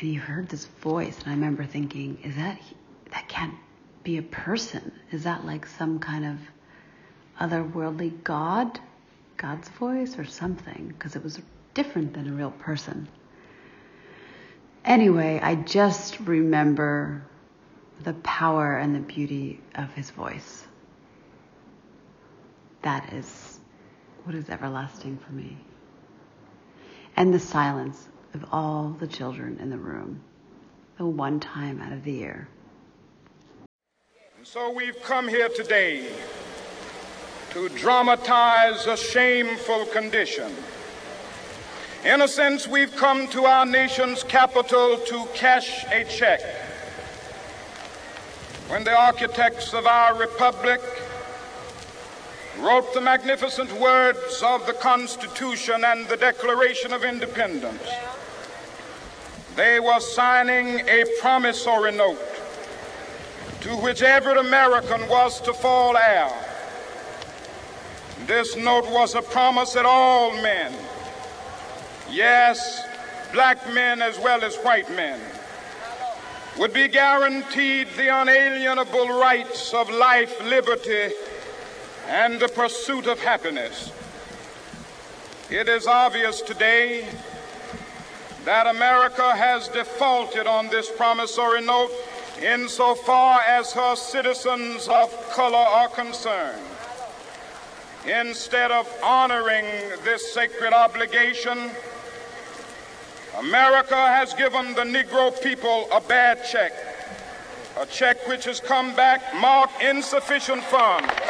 And 0.00 0.10
you 0.10 0.18
heard 0.18 0.48
this 0.48 0.64
voice, 0.64 1.18
and 1.18 1.28
I 1.28 1.34
remember 1.34 1.66
thinking, 1.66 2.16
is 2.24 2.36
that, 2.36 2.58
that 3.10 3.28
can't 3.28 3.56
be 4.02 4.16
a 4.16 4.22
person? 4.22 4.92
Is 5.12 5.24
that 5.24 5.44
like 5.44 5.66
some 5.66 5.98
kind 5.98 6.24
of 6.24 6.38
otherworldly 7.40 8.22
God, 8.22 8.78
God's 9.36 9.68
voice, 9.70 10.18
or 10.18 10.24
something, 10.24 10.88
because 10.88 11.16
it 11.16 11.24
was 11.24 11.40
different 11.74 12.12
than 12.12 12.28
a 12.28 12.32
real 12.32 12.50
person. 12.52 13.08
Anyway, 14.84 15.40
I 15.42 15.54
just 15.56 16.20
remember 16.20 17.22
the 18.02 18.14
power 18.14 18.76
and 18.76 18.94
the 18.94 19.00
beauty 19.00 19.60
of 19.74 19.92
his 19.94 20.10
voice. 20.10 20.66
That 22.82 23.12
is 23.12 23.60
what 24.24 24.34
is 24.34 24.48
everlasting 24.48 25.18
for 25.18 25.32
me. 25.32 25.56
And 27.16 27.32
the 27.34 27.38
silence 27.38 28.08
of 28.34 28.44
all 28.52 28.96
the 28.98 29.06
children 29.06 29.58
in 29.60 29.70
the 29.70 29.76
room, 29.76 30.20
the 30.96 31.06
one 31.06 31.40
time 31.40 31.80
out 31.82 31.92
of 31.92 32.04
the 32.04 32.12
year. 32.12 32.48
And 34.38 34.46
so 34.46 34.70
we've 34.70 35.02
come 35.02 35.28
here 35.28 35.50
today 35.50 36.06
to 37.50 37.68
dramatize 37.70 38.86
a 38.86 38.96
shameful 38.96 39.84
condition. 39.86 40.54
In 42.04 42.22
a 42.22 42.28
sense, 42.28 42.68
we've 42.68 42.94
come 42.96 43.28
to 43.28 43.44
our 43.44 43.66
nation's 43.66 44.22
capital 44.22 44.96
to 44.96 45.26
cash 45.34 45.84
a 45.92 46.04
check. 46.04 46.40
When 48.68 48.84
the 48.84 48.96
architects 48.96 49.74
of 49.74 49.86
our 49.86 50.14
republic 50.16 50.80
wrote 52.60 52.94
the 52.94 53.00
magnificent 53.00 53.72
words 53.72 54.42
of 54.44 54.64
the 54.66 54.74
Constitution 54.74 55.84
and 55.84 56.06
the 56.08 56.16
Declaration 56.16 56.92
of 56.92 57.04
Independence, 57.04 57.82
they 59.56 59.80
were 59.80 60.00
signing 60.00 60.88
a 60.88 61.04
promissory 61.20 61.92
note 61.92 62.18
to 63.62 63.76
which 63.76 64.02
every 64.02 64.38
American 64.38 65.06
was 65.08 65.40
to 65.40 65.52
fall 65.52 65.96
heir. 65.96 66.49
This 68.26 68.56
note 68.56 68.88
was 68.90 69.14
a 69.14 69.22
promise 69.22 69.72
that 69.72 69.86
all 69.86 70.32
men, 70.42 70.72
yes, 72.10 72.82
black 73.32 73.72
men 73.72 74.02
as 74.02 74.18
well 74.18 74.44
as 74.44 74.56
white 74.56 74.90
men, 74.94 75.20
would 76.58 76.72
be 76.72 76.88
guaranteed 76.88 77.88
the 77.96 78.08
unalienable 78.08 79.08
rights 79.08 79.72
of 79.72 79.88
life, 79.90 80.40
liberty, 80.44 81.10
and 82.08 82.38
the 82.40 82.48
pursuit 82.48 83.06
of 83.06 83.20
happiness. 83.20 83.92
It 85.50 85.68
is 85.68 85.86
obvious 85.86 86.40
today 86.42 87.08
that 88.44 88.66
America 88.66 89.34
has 89.34 89.68
defaulted 89.68 90.46
on 90.46 90.68
this 90.68 90.90
promissory 90.90 91.62
note 91.62 91.90
insofar 92.42 93.40
as 93.40 93.72
her 93.72 93.96
citizens 93.96 94.88
of 94.88 95.10
color 95.30 95.56
are 95.56 95.88
concerned. 95.88 96.69
Instead 98.06 98.70
of 98.70 98.88
honoring 99.02 99.64
this 100.04 100.32
sacred 100.32 100.72
obligation, 100.72 101.70
America 103.38 103.94
has 103.94 104.32
given 104.34 104.74
the 104.74 104.82
Negro 104.84 105.30
people 105.42 105.86
a 105.92 106.00
bad 106.00 106.42
check, 106.44 106.72
a 107.78 107.84
check 107.86 108.26
which 108.26 108.44
has 108.44 108.58
come 108.58 108.96
back 108.96 109.22
marked 109.34 109.82
insufficient 109.82 110.62
funds. 110.64 111.29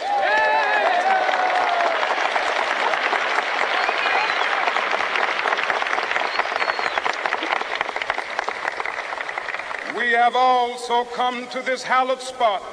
We 9.97 10.11
have 10.11 10.35
also 10.35 11.03
come 11.03 11.47
to 11.49 11.61
this 11.61 11.83
hallowed 11.83 12.21
spot 12.21 12.63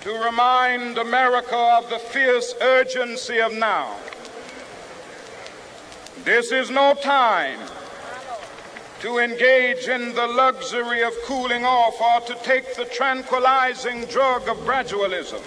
to 0.00 0.12
remind 0.12 0.98
America 0.98 1.56
of 1.56 1.88
the 1.88 1.98
fierce 1.98 2.54
urgency 2.60 3.40
of 3.40 3.52
now. 3.52 3.96
This 6.24 6.50
is 6.52 6.70
no 6.70 6.94
time 6.94 7.58
to 9.00 9.18
engage 9.18 9.88
in 9.88 10.14
the 10.14 10.26
luxury 10.26 11.02
of 11.02 11.12
cooling 11.24 11.64
off 11.64 12.00
or 12.00 12.20
to 12.26 12.42
take 12.42 12.74
the 12.74 12.84
tranquilizing 12.86 14.06
drug 14.06 14.48
of 14.48 14.56
gradualism. 14.58 15.42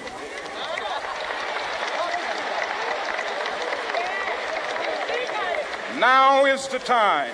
Now 5.99 6.45
is 6.45 6.67
the 6.67 6.79
time 6.79 7.33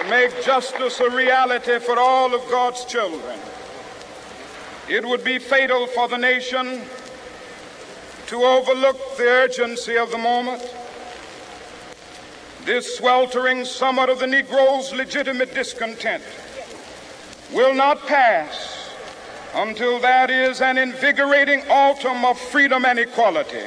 make 0.11 0.43
justice 0.43 0.99
a 0.99 1.09
reality 1.09 1.79
for 1.79 1.97
all 1.97 2.35
of 2.35 2.41
God's 2.51 2.83
children. 2.83 3.39
It 4.89 5.05
would 5.05 5.23
be 5.23 5.39
fatal 5.39 5.87
for 5.87 6.09
the 6.09 6.17
nation 6.17 6.81
to 8.27 8.35
overlook 8.43 9.15
the 9.15 9.23
urgency 9.23 9.97
of 9.97 10.11
the 10.11 10.17
moment. 10.17 10.61
This 12.65 12.97
sweltering 12.97 13.63
summit 13.63 14.09
of 14.09 14.19
the 14.19 14.25
Negro's 14.25 14.91
legitimate 14.91 15.53
discontent 15.53 16.23
will 17.53 17.73
not 17.73 18.05
pass 18.05 18.89
until 19.55 19.97
that 20.01 20.29
is 20.29 20.59
an 20.59 20.77
invigorating 20.77 21.61
autumn 21.69 22.25
of 22.25 22.37
freedom 22.37 22.83
and 22.83 22.99
equality. 22.99 23.63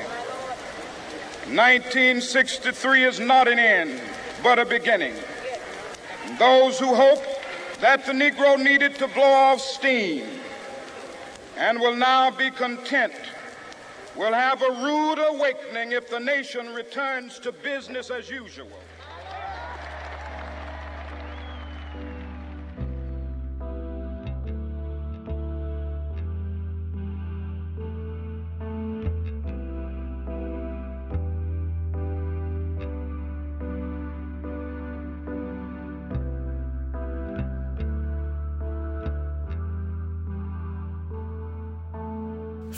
1963 1.49 3.05
is 3.05 3.19
not 3.19 3.49
an 3.49 3.59
end, 3.59 3.99
but 4.43 4.59
a 4.59 4.67
beginning. 4.67 5.15
Those 6.39 6.79
who 6.79 6.95
hope 6.95 7.23
that 7.81 8.07
the 8.07 8.13
Negro 8.13 8.63
needed 8.63 8.95
to 8.97 9.09
blow 9.09 9.23
off 9.23 9.61
steam 9.61 10.27
and 11.57 11.79
will 11.79 11.95
now 11.97 12.31
be 12.31 12.51
content 12.51 13.15
will 14.17 14.33
have 14.33 14.63
a 14.63 14.71
rude 14.71 15.19
awakening 15.19 15.93
if 15.93 16.09
the 16.09 16.21
nation 16.21 16.73
returns 16.75 17.39
to 17.41 17.53
business 17.53 18.11
as 18.11 18.31
usual. 18.31 18.69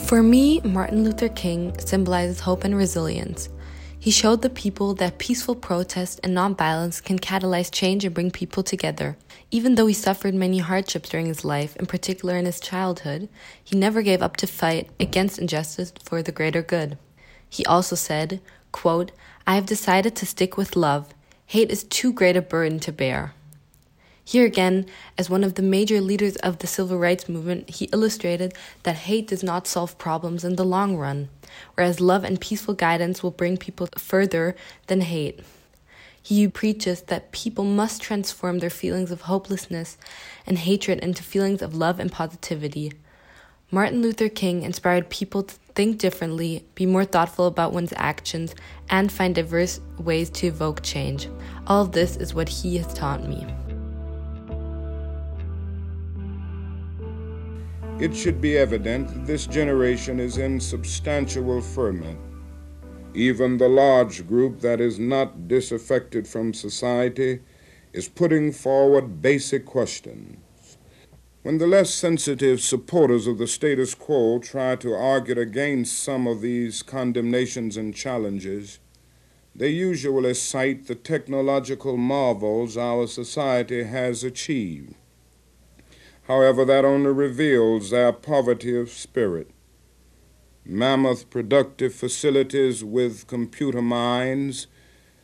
For 0.07 0.23
me, 0.23 0.61
Martin 0.61 1.03
Luther 1.03 1.29
King 1.29 1.77
symbolizes 1.81 2.39
hope 2.39 2.63
and 2.63 2.77
resilience. 2.77 3.49
He 3.99 4.13
showed 4.13 4.41
the 4.41 4.49
people 4.49 4.95
that 4.95 5.19
peaceful 5.19 5.57
protest 5.57 6.21
and 6.23 6.33
nonviolence 6.33 7.03
can 7.03 7.19
catalyze 7.19 7.73
change 7.73 8.05
and 8.05 8.15
bring 8.15 8.31
people 8.31 8.63
together. 8.63 9.17
Even 9.51 9.75
though 9.75 9.89
he 9.89 9.95
suffered 9.95 10.33
many 10.33 10.59
hardships 10.59 11.09
during 11.09 11.27
his 11.27 11.45
life, 11.45 11.75
in 11.75 11.87
particular 11.87 12.37
in 12.37 12.47
his 12.47 12.61
childhood, 12.61 13.29
he 13.65 13.77
never 13.77 14.01
gave 14.01 14.23
up 14.23 14.37
to 14.37 14.47
fight 14.47 14.89
against 15.01 15.41
injustice 15.41 15.93
for 16.05 16.23
the 16.23 16.31
greater 16.31 16.63
good. 16.63 16.97
He 17.49 17.67
also 17.67 17.97
said, 17.97 18.41
quote, 18.71 19.11
I 19.45 19.57
have 19.57 19.67
decided 19.67 20.15
to 20.17 20.27
stick 20.27 20.57
with 20.57 20.77
love. 20.77 21.13
Hate 21.47 21.73
is 21.73 21.83
too 21.83 22.13
great 22.13 22.37
a 22.37 22.43
burden 22.43 22.79
to 22.79 22.93
bear. 22.93 23.35
Here 24.29 24.45
again, 24.45 24.87
as 25.17 25.31
one 25.31 25.45
of 25.45 25.55
the 25.55 25.63
major 25.63 26.01
leaders 26.01 26.35
of 26.39 26.59
the 26.59 26.67
civil 26.67 26.99
rights 26.99 27.29
movement, 27.29 27.71
he 27.71 27.85
illustrated 27.93 28.55
that 28.83 28.97
hate 28.97 29.29
does 29.29 29.45
not 29.45 29.69
solve 29.69 29.99
problems 29.99 30.43
in 30.43 30.57
the 30.57 30.65
long 30.65 30.97
run, 30.97 31.29
whereas 31.75 32.01
love 32.01 32.25
and 32.25 32.41
peaceful 32.41 32.75
guidance 32.75 33.23
will 33.23 33.31
bring 33.31 33.57
people 33.57 33.89
further 33.97 34.57
than 34.89 35.03
hate. 35.03 35.39
He 36.21 36.49
preaches 36.49 37.03
that 37.03 37.31
people 37.31 37.63
must 37.63 38.03
transform 38.03 38.59
their 38.59 38.69
feelings 38.69 39.13
of 39.13 39.23
hopelessness 39.23 39.97
and 40.45 40.59
hatred 40.59 40.99
into 40.99 41.23
feelings 41.23 41.63
of 41.63 41.77
love 41.77 42.01
and 42.01 42.11
positivity. 42.11 42.95
Martin 43.71 44.03
Luther 44.03 44.29
King 44.29 44.63
inspired 44.65 45.09
people 45.09 45.45
to 45.45 45.55
think 45.77 45.99
differently, 45.99 46.65
be 46.75 46.85
more 46.85 47.05
thoughtful 47.05 47.47
about 47.47 47.73
one's 47.73 47.93
actions, 47.95 48.57
and 48.91 49.13
find 49.13 49.37
diverse 49.37 49.79
ways 50.01 50.31
to 50.31 50.49
evoke 50.49 50.83
change. 50.83 51.29
All 51.69 51.83
of 51.83 51.93
this 51.93 52.17
is 52.17 52.35
what 52.35 52.49
he 52.49 52.79
has 52.79 52.93
taught 52.93 53.23
me. 53.23 53.47
It 57.99 58.15
should 58.15 58.43
be 58.43 58.59
evident 58.59 59.09
that 59.09 59.27
this 59.27 59.47
generation 59.47 60.21
is 60.21 60.37
in 60.37 60.61
substantial 60.61 61.63
ferment. 61.63 62.19
Even 63.15 63.57
the 63.57 63.69
large 63.69 64.27
group 64.27 64.61
that 64.61 64.83
is 64.83 64.99
not 64.99 65.49
disaffected 65.49 66.29
from 66.29 66.53
society 66.53 67.41
is 67.95 68.07
putting 68.07 68.53
forward 68.53 69.23
basic 69.23 69.65
questions. 69.65 70.37
When 71.43 71.57
the 71.57 71.67
less 71.67 71.89
sensitive 71.89 72.61
supporters 72.61 73.27
of 73.27 73.39
the 73.39 73.47
status 73.47 73.95
quo 73.95 74.41
try 74.41 74.77
to 74.77 74.93
argue 74.93 75.41
against 75.41 75.99
some 75.99 76.27
of 76.27 76.43
these 76.43 76.83
condemnations 76.83 77.79
and 77.79 77.95
challenges, 77.95 78.79
they 79.55 79.71
usually 79.71 80.35
cite 80.35 80.87
the 80.87 80.95
technological 80.95 81.97
marvels 81.97 82.77
our 82.77 83.07
society 83.07 83.85
has 83.85 84.23
achieved. 84.23 84.97
However, 86.29 86.65
that 86.65 86.85
only 86.85 87.13
reveals 87.13 87.91
their 87.91 88.13
poverty 88.13 88.77
of 88.77 88.91
spirit. 88.91 89.51
Mammoth 90.65 91.31
productive 91.31 91.95
facilities 91.95 92.83
with 92.83 93.29
computer 93.29 93.81
minds, 93.81 94.67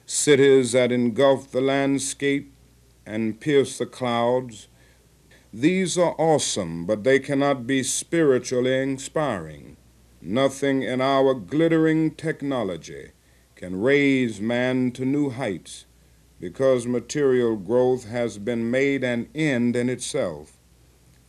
cities 0.07 0.73
that 0.73 0.93
engulf 0.93 1.51
the 1.51 1.61
landscape 1.61 2.53
and 3.05 3.41
pierce 3.41 3.79
the 3.79 3.87
clouds, 3.87 4.69
these 5.53 5.99
are 5.99 6.15
awesome, 6.19 6.87
but 6.87 7.05
they 7.05 7.19
cannot 7.19 7.67
be 7.67 7.83
spiritually 7.83 8.81
inspiring. 8.81 9.77
Nothing 10.23 10.83
in 10.83 11.01
our 11.01 11.35
glittering 11.35 12.13
technology 12.13 13.11
can 13.57 13.81
raise 13.81 14.41
man 14.41 14.93
to 14.93 15.05
new 15.05 15.31
heights 15.31 15.85
because 16.39 16.87
material 16.87 17.57
growth 17.57 18.09
has 18.09 18.39
been 18.39 18.71
made 18.71 19.03
an 19.05 19.29
end 19.35 19.77
in 19.77 19.91
itself. 19.91 20.59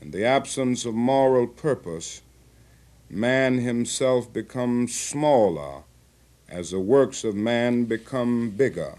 In 0.04 0.12
the 0.12 0.26
absence 0.26 0.84
of 0.84 0.94
moral 0.94 1.48
purpose, 1.48 2.24
man 3.10 3.60
himself 3.60 4.34
becomes 4.34 4.94
smaller 4.94 5.84
as 6.50 6.72
the 6.72 6.80
works 6.82 7.24
of 7.24 7.36
man 7.36 7.86
become 7.86 8.50
bigger. 8.50 8.96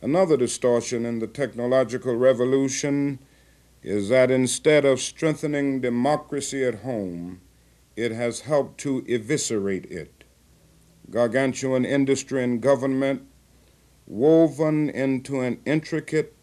Another 0.00 0.38
distortion 0.38 1.04
in 1.04 1.18
the 1.18 1.26
technological 1.26 2.16
revolution 2.16 3.18
is 3.82 4.08
that 4.08 4.30
instead 4.30 4.86
of 4.86 4.98
strengthening 4.98 5.82
democracy 5.82 6.64
at 6.64 6.76
home, 6.76 7.42
it 7.96 8.12
has 8.12 8.40
helped 8.40 8.80
to 8.80 9.04
eviscerate 9.06 9.84
it. 9.90 10.24
Gargantuan 11.10 11.84
industry 11.84 12.42
and 12.42 12.62
government, 12.62 13.28
woven 14.06 14.88
into 14.88 15.40
an 15.40 15.60
intricate 15.66 16.39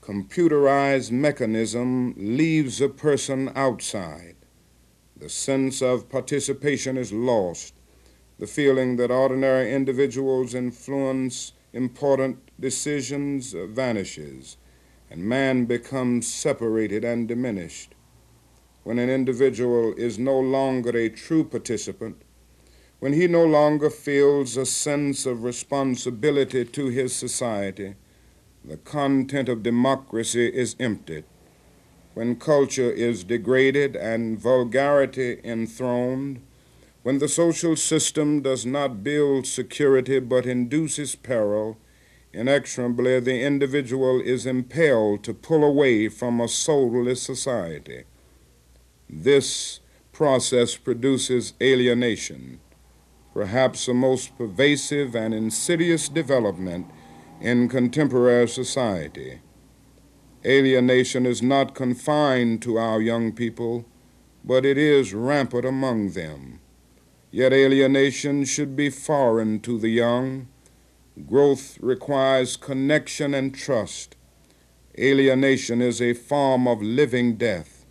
computerized 0.00 1.10
mechanism, 1.10 2.14
leaves 2.16 2.80
a 2.80 2.88
person 2.88 3.50
outside. 3.54 4.36
The 5.16 5.28
sense 5.28 5.82
of 5.82 6.08
participation 6.08 6.96
is 6.96 7.12
lost. 7.12 7.74
The 8.38 8.46
feeling 8.46 8.96
that 8.96 9.10
ordinary 9.10 9.72
individuals 9.74 10.54
influence 10.54 11.52
important 11.72 12.38
decisions 12.58 13.54
vanishes 13.54 14.56
and 15.10 15.24
man 15.24 15.64
becomes 15.66 16.32
separated 16.32 17.04
and 17.04 17.26
diminished. 17.26 17.94
When 18.84 18.98
an 18.98 19.10
individual 19.10 19.92
is 19.94 20.18
no 20.18 20.38
longer 20.38 20.96
a 20.96 21.10
true 21.10 21.44
participant, 21.44 22.22
when 23.00 23.12
he 23.12 23.26
no 23.26 23.44
longer 23.44 23.90
feels 23.90 24.56
a 24.56 24.64
sense 24.64 25.26
of 25.26 25.42
responsibility 25.42 26.64
to 26.64 26.86
his 26.86 27.14
society, 27.14 27.94
the 28.64 28.76
content 28.76 29.48
of 29.48 29.62
democracy 29.62 30.46
is 30.46 30.76
emptied. 30.78 31.24
When 32.14 32.36
culture 32.36 32.90
is 32.90 33.24
degraded 33.24 33.96
and 33.96 34.38
vulgarity 34.38 35.40
enthroned, 35.44 36.40
when 37.02 37.18
the 37.18 37.28
social 37.28 37.76
system 37.76 38.42
does 38.42 38.66
not 38.66 39.02
build 39.02 39.46
security 39.46 40.18
but 40.20 40.44
induces 40.44 41.14
peril, 41.14 41.78
Inexorably, 42.32 43.18
the 43.20 43.40
individual 43.40 44.20
is 44.20 44.46
impelled 44.46 45.24
to 45.24 45.34
pull 45.34 45.64
away 45.64 46.08
from 46.08 46.40
a 46.40 46.46
soulless 46.46 47.22
society. 47.22 48.04
This 49.08 49.80
process 50.12 50.76
produces 50.76 51.54
alienation, 51.60 52.60
perhaps 53.34 53.86
the 53.86 53.94
most 53.94 54.36
pervasive 54.38 55.16
and 55.16 55.34
insidious 55.34 56.08
development 56.08 56.86
in 57.40 57.68
contemporary 57.68 58.48
society. 58.48 59.40
Alienation 60.44 61.26
is 61.26 61.42
not 61.42 61.74
confined 61.74 62.62
to 62.62 62.78
our 62.78 63.00
young 63.00 63.32
people, 63.32 63.84
but 64.44 64.64
it 64.64 64.78
is 64.78 65.12
rampant 65.12 65.64
among 65.64 66.10
them. 66.10 66.60
Yet 67.30 67.52
alienation 67.52 68.44
should 68.44 68.74
be 68.74 68.90
foreign 68.90 69.60
to 69.60 69.78
the 69.78 69.90
young 69.90 70.48
Growth 71.26 71.78
requires 71.80 72.56
connection 72.56 73.34
and 73.34 73.54
trust. 73.54 74.16
Alienation 74.98 75.82
is 75.82 76.00
a 76.00 76.14
form 76.14 76.66
of 76.66 76.82
living 76.82 77.36
death. 77.36 77.84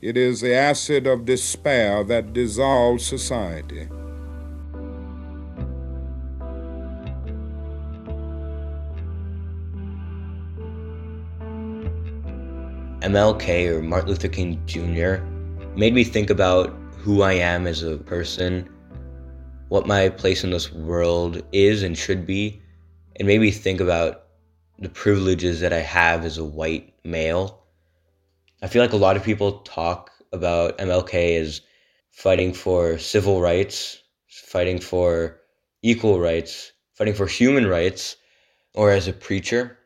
It 0.00 0.16
is 0.16 0.40
the 0.40 0.54
acid 0.54 1.06
of 1.06 1.24
despair 1.24 2.04
that 2.04 2.32
dissolves 2.32 3.06
society. 3.06 3.88
MLK 13.04 13.68
or 13.68 13.82
Martin 13.82 14.08
Luther 14.08 14.28
King 14.28 14.62
Jr. 14.64 15.22
made 15.76 15.92
me 15.92 16.04
think 16.04 16.30
about 16.30 16.70
who 16.96 17.20
I 17.20 17.34
am 17.34 17.66
as 17.66 17.82
a 17.82 17.98
person 17.98 18.66
what 19.68 19.86
my 19.86 20.08
place 20.08 20.42
in 20.42 20.50
this 20.50 20.72
world 20.72 21.42
is 21.52 21.82
and 21.82 21.98
should 21.98 22.26
be, 22.26 22.62
and 23.16 23.28
maybe 23.28 23.50
think 23.50 23.80
about 23.80 24.28
the 24.78 24.88
privileges 24.88 25.60
that 25.60 25.72
I 25.72 25.80
have 25.80 26.24
as 26.24 26.38
a 26.38 26.44
white 26.44 26.94
male. 27.04 27.64
I 28.62 28.68
feel 28.68 28.80
like 28.80 28.94
a 28.94 28.96
lot 28.96 29.16
of 29.16 29.22
people 29.22 29.58
talk 29.58 30.10
about 30.32 30.78
MLK 30.78 31.38
as 31.38 31.60
fighting 32.10 32.54
for 32.54 32.96
civil 32.96 33.42
rights, 33.42 33.98
fighting 34.28 34.80
for 34.80 35.40
equal 35.82 36.20
rights, 36.20 36.72
fighting 36.94 37.14
for 37.14 37.26
human 37.26 37.66
rights, 37.66 38.16
or 38.74 38.92
as 38.92 39.08
a 39.08 39.12
preacher. 39.12 39.78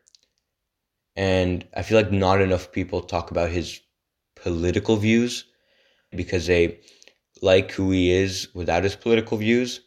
And 1.19 1.67
I 1.75 1.81
feel 1.81 1.97
like 1.97 2.13
not 2.13 2.41
enough 2.41 2.71
people 2.71 3.01
talk 3.01 3.29
about 3.29 3.49
his 3.51 3.81
political 4.37 4.95
views 4.95 5.43
because 6.11 6.47
they 6.47 6.79
like 7.41 7.71
who 7.73 7.91
he 7.91 8.09
is 8.09 8.47
without 8.55 8.85
his 8.85 8.95
political 8.95 9.37
views, 9.37 9.81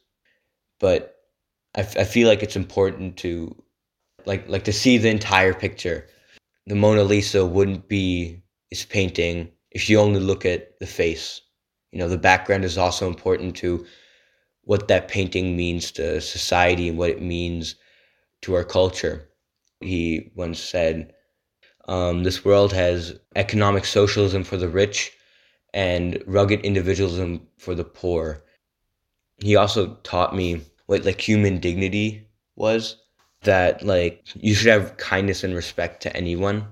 but 0.79 1.16
I, 1.75 1.81
f- 1.81 1.97
I 1.97 2.05
feel 2.05 2.29
like 2.29 2.42
it's 2.42 2.55
important 2.57 3.16
to 3.18 3.57
like 4.27 4.47
like 4.47 4.64
to 4.64 4.75
see 4.75 4.99
the 4.99 5.09
entire 5.09 5.55
picture. 5.55 6.07
The 6.66 6.75
Mona 6.75 7.03
Lisa 7.03 7.47
wouldn't 7.47 7.88
be 7.88 8.42
his 8.68 8.85
painting 8.85 9.53
if 9.71 9.88
you 9.88 9.99
only 10.01 10.21
look 10.21 10.45
at 10.45 10.79
the 10.81 10.87
face. 10.87 11.40
You 11.92 12.00
know, 12.00 12.11
the 12.11 12.19
background 12.19 12.67
is 12.67 12.77
also 12.77 13.09
important 13.09 13.56
to 13.56 13.87
what 14.65 14.88
that 14.88 15.09
painting 15.09 15.56
means 15.56 15.92
to 15.92 16.21
society 16.21 16.90
and 16.90 16.98
what 16.98 17.09
it 17.09 17.23
means 17.23 17.77
to 18.42 18.54
our 18.54 18.65
culture. 18.65 19.31
He 19.81 20.31
once 20.35 20.61
said, 20.61 21.15
um, 21.88 22.24
This 22.24 22.44
world 22.44 22.72
has 22.72 23.18
economic 23.37 23.85
socialism 23.85 24.44
for 24.44 24.56
the 24.56 24.68
rich 24.68 25.12
and 25.74 26.22
rugged 26.26 26.60
individualism 26.60 27.46
for 27.58 27.74
the 27.74 27.85
poor. 27.85 28.44
He 29.38 29.56
also 29.56 29.94
taught 30.02 30.35
me 30.35 30.60
what 30.87 31.04
like 31.04 31.20
human 31.20 31.58
dignity 31.58 32.28
was 32.56 32.96
that 33.42 33.83
like 33.83 34.22
you 34.35 34.54
should 34.54 34.68
have 34.68 34.96
kindness 34.98 35.42
and 35.42 35.54
respect 35.54 36.02
to 36.02 36.16
anyone 36.16 36.66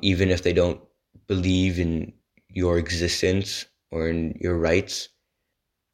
even 0.00 0.30
if 0.30 0.42
they 0.42 0.52
don't 0.52 0.80
believe 1.26 1.78
in 1.78 2.12
your 2.48 2.78
existence 2.78 3.66
or 3.90 4.08
in 4.08 4.36
your 4.40 4.56
rights. 4.56 5.08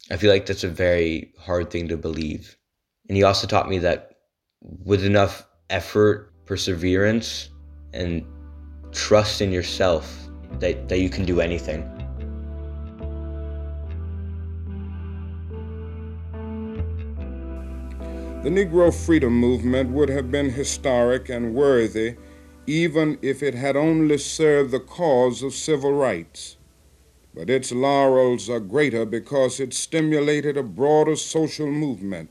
I 0.09 0.17
feel 0.17 0.31
like 0.31 0.45
that's 0.45 0.63
a 0.63 0.69
very 0.69 1.33
hard 1.37 1.69
thing 1.69 1.87
to 1.89 1.97
believe. 1.97 2.57
And 3.09 3.17
he 3.17 3.23
also 3.23 3.47
taught 3.47 3.69
me 3.69 3.79
that 3.79 4.11
with 4.61 5.03
enough 5.03 5.45
effort, 5.69 6.33
perseverance, 6.45 7.49
and 7.93 8.25
trust 8.97 9.41
in 9.41 9.51
yourself 9.51 10.27
that, 10.59 10.89
that 10.89 10.99
you 10.99 11.09
can 11.09 11.23
do 11.23 11.39
anything. 11.39 11.81
The 18.41 18.49
Negro 18.49 18.93
Freedom 18.93 19.33
Movement 19.33 19.91
would 19.91 20.09
have 20.09 20.31
been 20.31 20.49
historic 20.49 21.29
and 21.29 21.53
worthy 21.53 22.15
even 22.65 23.17
if 23.21 23.41
it 23.41 23.53
had 23.53 23.77
only 23.77 24.17
served 24.17 24.71
the 24.71 24.79
cause 24.79 25.41
of 25.41 25.53
civil 25.53 25.93
rights. 25.93 26.57
But 27.33 27.49
its 27.49 27.71
laurels 27.71 28.49
are 28.49 28.59
greater 28.59 29.05
because 29.05 29.59
it 29.59 29.73
stimulated 29.73 30.57
a 30.57 30.63
broader 30.63 31.15
social 31.15 31.67
movement 31.67 32.29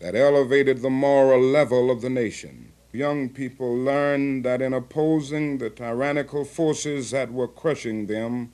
that 0.00 0.14
elevated 0.14 0.82
the 0.82 0.90
moral 0.90 1.40
level 1.40 1.90
of 1.90 2.02
the 2.02 2.10
nation. 2.10 2.69
Young 2.92 3.28
people 3.28 3.76
learned 3.76 4.44
that 4.44 4.60
in 4.60 4.72
opposing 4.72 5.58
the 5.58 5.70
tyrannical 5.70 6.44
forces 6.44 7.12
that 7.12 7.32
were 7.32 7.46
crushing 7.46 8.06
them, 8.06 8.50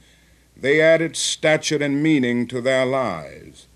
they 0.55 0.81
added 0.81 1.17
stature 1.17 1.83
and 1.83 2.03
meaning 2.03 2.47
to 2.49 2.61
their 2.61 2.85
lives. 2.85 3.67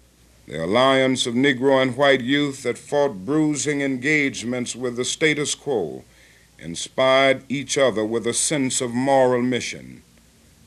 The 0.46 0.62
alliance 0.64 1.26
of 1.26 1.34
Negro 1.34 1.80
and 1.80 1.96
white 1.96 2.20
youth 2.20 2.64
that 2.64 2.76
fought 2.76 3.24
bruising 3.24 3.80
engagements 3.80 4.76
with 4.76 4.96
the 4.96 5.04
status 5.04 5.54
quo 5.54 6.04
inspired 6.58 7.44
each 7.48 7.78
other 7.78 8.04
with 8.04 8.26
a 8.26 8.34
sense 8.34 8.82
of 8.82 8.92
moral 8.92 9.40
mission, 9.40 10.02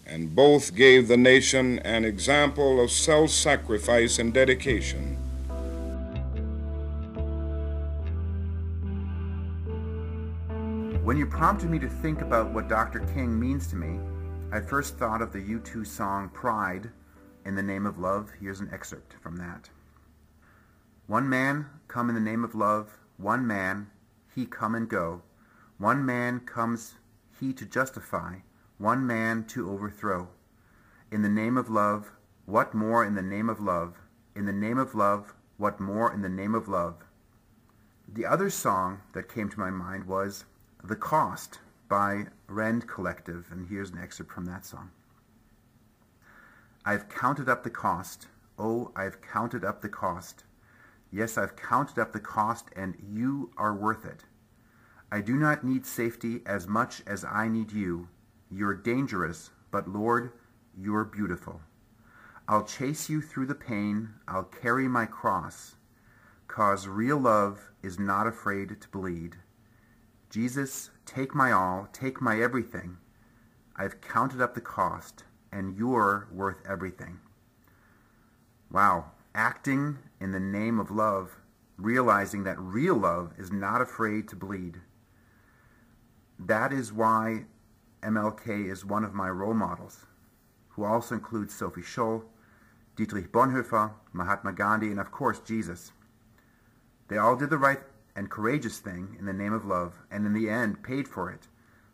and 0.07 0.35
both 0.35 0.75
gave 0.75 1.07
the 1.07 1.17
nation 1.17 1.77
an 1.79 2.03
example 2.03 2.83
of 2.83 2.89
self 2.89 3.29
sacrifice 3.29 4.17
and 4.17 4.33
dedication. 4.33 5.22
When 11.13 11.19
you 11.19 11.27
prompted 11.27 11.69
me 11.69 11.77
to 11.77 11.87
think 11.87 12.21
about 12.21 12.51
what 12.51 12.67
Dr. 12.67 13.01
King 13.13 13.39
means 13.39 13.67
to 13.67 13.75
me, 13.75 13.99
I 14.51 14.59
first 14.59 14.97
thought 14.97 15.21
of 15.21 15.31
the 15.31 15.37
U2 15.37 15.85
song 15.85 16.27
Pride 16.29 16.89
in 17.45 17.53
the 17.53 17.61
Name 17.61 17.85
of 17.85 17.99
Love. 17.99 18.31
Here's 18.41 18.61
an 18.61 18.71
excerpt 18.73 19.13
from 19.21 19.35
that. 19.35 19.69
One 21.05 21.29
man 21.29 21.67
come 21.87 22.09
in 22.09 22.15
the 22.15 22.19
name 22.19 22.43
of 22.43 22.55
love, 22.55 22.97
one 23.17 23.45
man, 23.45 23.91
he 24.33 24.47
come 24.47 24.73
and 24.73 24.89
go. 24.89 25.21
One 25.77 26.03
man 26.03 26.39
comes 26.39 26.95
he 27.39 27.53
to 27.53 27.65
justify, 27.67 28.37
one 28.79 29.05
man 29.05 29.43
to 29.49 29.69
overthrow. 29.69 30.29
In 31.11 31.21
the 31.21 31.29
name 31.29 31.59
of 31.59 31.69
love, 31.69 32.11
what 32.47 32.73
more 32.73 33.05
in 33.05 33.13
the 33.13 33.21
name 33.21 33.51
of 33.51 33.59
love? 33.59 33.99
In 34.35 34.45
the 34.45 34.51
name 34.51 34.79
of 34.79 34.95
love, 34.95 35.35
what 35.57 35.79
more 35.79 36.11
in 36.11 36.23
the 36.23 36.27
name 36.27 36.55
of 36.55 36.67
love? 36.67 37.03
The 38.11 38.25
other 38.25 38.49
song 38.49 39.01
that 39.13 39.31
came 39.31 39.49
to 39.49 39.59
my 39.59 39.69
mind 39.69 40.05
was 40.05 40.45
The 40.85 40.97
Cost 40.97 41.59
by 41.87 42.25
Rend 42.47 42.89
Collective, 42.89 43.47
and 43.53 43.69
here's 43.69 43.91
an 43.91 43.99
excerpt 43.99 44.33
from 44.33 44.43
that 44.47 44.65
song. 44.65 44.91
I've 46.83 47.07
counted 47.07 47.47
up 47.47 47.63
the 47.63 47.69
cost. 47.69 48.27
Oh, 48.59 48.91
I've 48.93 49.21
counted 49.21 49.63
up 49.63 49.81
the 49.81 49.87
cost. 49.87 50.43
Yes, 51.09 51.37
I've 51.37 51.55
counted 51.55 51.97
up 51.99 52.11
the 52.11 52.19
cost, 52.19 52.67
and 52.75 52.97
you 53.01 53.51
are 53.55 53.73
worth 53.73 54.03
it. 54.03 54.25
I 55.09 55.21
do 55.21 55.35
not 55.37 55.63
need 55.63 55.85
safety 55.85 56.41
as 56.45 56.67
much 56.67 57.01
as 57.07 57.23
I 57.23 57.47
need 57.47 57.71
you. 57.71 58.09
You're 58.51 58.73
dangerous, 58.73 59.51
but 59.71 59.87
Lord, 59.87 60.33
you're 60.77 61.05
beautiful. 61.05 61.61
I'll 62.45 62.65
chase 62.65 63.09
you 63.09 63.21
through 63.21 63.45
the 63.45 63.55
pain, 63.55 64.15
I'll 64.27 64.43
carry 64.43 64.89
my 64.89 65.05
cross, 65.05 65.75
cause 66.49 66.89
real 66.89 67.19
love 67.19 67.71
is 67.81 67.97
not 67.97 68.27
afraid 68.27 68.81
to 68.81 68.89
bleed. 68.89 69.37
Jesus, 70.33 70.89
take 71.05 71.35
my 71.35 71.51
all, 71.51 71.87
take 71.93 72.19
my 72.19 72.41
everything. 72.41 72.97
I've 73.75 74.01
counted 74.01 74.41
up 74.41 74.55
the 74.55 74.61
cost, 74.61 75.25
and 75.51 75.77
you're 75.77 76.27
worth 76.31 76.57
everything. 76.67 77.19
Wow, 78.71 79.11
acting 79.35 79.99
in 80.19 80.31
the 80.31 80.39
name 80.39 80.79
of 80.79 80.89
love, 80.89 81.37
realizing 81.77 82.45
that 82.45 82.57
real 82.59 82.95
love 82.95 83.33
is 83.37 83.51
not 83.51 83.79
afraid 83.79 84.27
to 84.29 84.35
bleed. 84.35 84.81
That 86.39 86.73
is 86.73 86.91
why 86.91 87.45
MLK 88.01 88.71
is 88.71 88.83
one 88.83 89.03
of 89.03 89.13
my 89.13 89.29
role 89.29 89.53
models, 89.53 90.07
who 90.69 90.83
also 90.83 91.13
includes 91.13 91.53
Sophie 91.53 91.81
Scholl, 91.81 92.23
Dietrich 92.95 93.31
Bonhoeffer, 93.31 93.91
Mahatma 94.13 94.53
Gandhi, 94.53 94.89
and 94.89 94.99
of 94.99 95.11
course 95.11 95.39
Jesus. 95.39 95.91
They 97.07 97.19
all 97.19 97.35
did 97.35 97.51
the 97.51 97.59
right 97.59 97.81
and 98.15 98.29
courageous 98.29 98.79
thing 98.79 99.15
in 99.19 99.25
the 99.25 99.33
name 99.33 99.53
of 99.53 99.65
love, 99.65 99.93
and 100.11 100.25
in 100.25 100.33
the 100.33 100.49
end 100.49 100.83
paid 100.83 101.07
for 101.07 101.31
it 101.31 101.47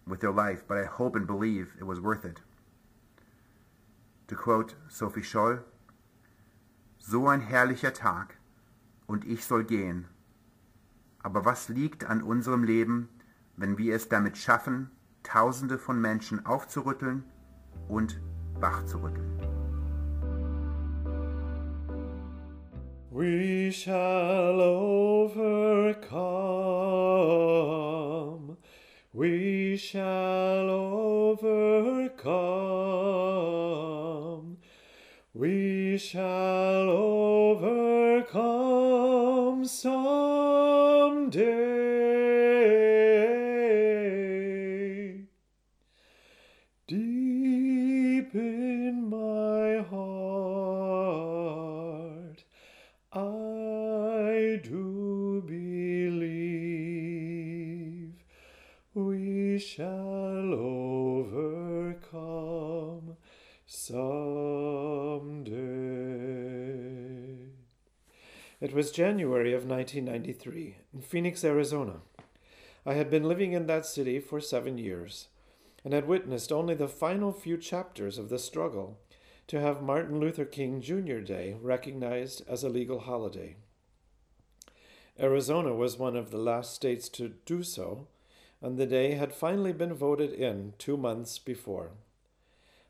with 0.06 0.20
their 0.22 0.32
life, 0.32 0.64
but 0.68 0.78
I 0.78 0.86
hope 0.86 1.16
and 1.16 1.28
believe 1.28 1.74
it 1.80 1.84
was 1.84 2.02
worth 2.02 2.26
it. 2.26 2.42
To 4.28 4.36
quote 4.36 4.76
Sophie 4.88 5.22
Scholl, 5.22 5.64
So 7.00 7.28
ein 7.28 7.42
herrlicher 7.42 7.94
Tag, 7.94 8.38
und 9.08 9.26
ich 9.26 9.46
soll 9.46 9.64
gehen. 9.64 10.06
Aber 11.24 11.46
was 11.46 11.70
liegt 11.70 12.04
an 12.04 12.22
unserem 12.22 12.64
Leben, 12.64 13.10
wenn 13.58 13.78
wir 13.78 13.96
es 13.96 14.10
damit 14.10 14.38
schaffen, 14.38 14.92
Tausende 15.24 15.78
von 15.78 16.00
Menschen 16.00 16.46
aufzurütteln 16.46 17.24
und 17.88 18.22
wachzurütteln? 18.56 19.39
We 23.20 23.72
shall 23.72 24.62
overcome. 24.62 26.00
We 29.12 29.76
shall 29.76 30.70
overcome. 30.70 31.50
We 35.34 35.98
shall 35.98 36.90
overcome 36.90 38.46
someday. 39.66 41.69
Shall 59.60 60.54
overcome 60.54 61.58
someday. 63.66 65.60
It 68.62 68.74
was 68.74 68.92
January 68.92 69.54
of 69.54 69.66
1993 69.66 70.78
in 70.94 71.02
Phoenix, 71.02 71.44
Arizona. 71.44 72.02
I 72.86 72.94
had 72.94 73.10
been 73.10 73.24
living 73.24 73.52
in 73.52 73.68
that 73.68 73.86
city 73.86 74.20
for 74.20 74.40
seven 74.40 74.78
years 74.78 75.28
and 75.84 75.94
had 75.94 76.08
witnessed 76.08 76.52
only 76.52 76.74
the 76.76 76.88
final 76.88 77.32
few 77.32 77.58
chapters 77.58 78.18
of 78.18 78.30
the 78.30 78.40
struggle 78.40 79.00
to 79.48 79.60
have 79.60 79.82
Martin 79.82 80.20
Luther 80.20 80.46
King 80.46 80.82
Jr. 80.82 81.20
Day 81.20 81.56
recognized 81.62 82.44
as 82.48 82.64
a 82.64 82.70
legal 82.70 83.00
holiday. 83.00 83.56
Arizona 85.20 85.74
was 85.74 85.98
one 85.98 86.16
of 86.16 86.32
the 86.32 86.38
last 86.38 86.74
states 86.74 87.10
to 87.10 87.34
do 87.46 87.62
so, 87.64 88.08
and 88.62 88.78
the 88.78 88.86
day 88.86 89.14
had 89.14 89.34
finally 89.34 89.74
been 89.74 89.94
voted 89.94 90.34
in 90.34 90.74
two 90.78 90.98
months 90.98 91.40
before. 91.40 91.92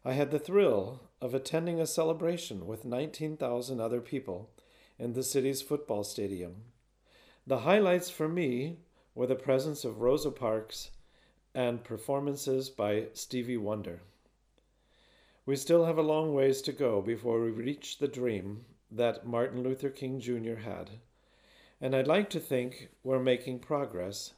I 0.03 0.13
had 0.13 0.31
the 0.31 0.39
thrill 0.39 1.01
of 1.21 1.33
attending 1.33 1.79
a 1.79 1.85
celebration 1.85 2.65
with 2.65 2.85
19,000 2.85 3.79
other 3.79 4.01
people 4.01 4.49
in 4.97 5.13
the 5.13 5.23
city's 5.23 5.61
football 5.61 6.03
stadium. 6.03 6.63
The 7.45 7.59
highlights 7.59 8.09
for 8.09 8.29
me 8.29 8.77
were 9.15 9.27
the 9.27 9.35
presence 9.35 9.83
of 9.83 10.01
Rosa 10.01 10.31
Parks 10.31 10.91
and 11.53 11.83
performances 11.83 12.69
by 12.69 13.07
Stevie 13.13 13.57
Wonder. 13.57 14.01
We 15.45 15.55
still 15.55 15.85
have 15.85 15.97
a 15.97 16.03
long 16.03 16.33
ways 16.33 16.61
to 16.63 16.71
go 16.71 17.01
before 17.01 17.41
we 17.41 17.49
reach 17.49 17.97
the 17.97 18.07
dream 18.07 18.65
that 18.91 19.25
Martin 19.25 19.63
Luther 19.63 19.89
King 19.89 20.19
Jr. 20.19 20.55
had, 20.55 20.91
and 21.81 21.95
I'd 21.95 22.07
like 22.07 22.29
to 22.31 22.39
think 22.39 22.89
we're 23.03 23.19
making 23.19 23.59
progress, 23.59 24.33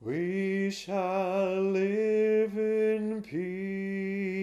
We 0.00 0.70
shall 0.70 1.62
live 1.62 2.58
in 2.58 3.22
peace. 3.22 4.40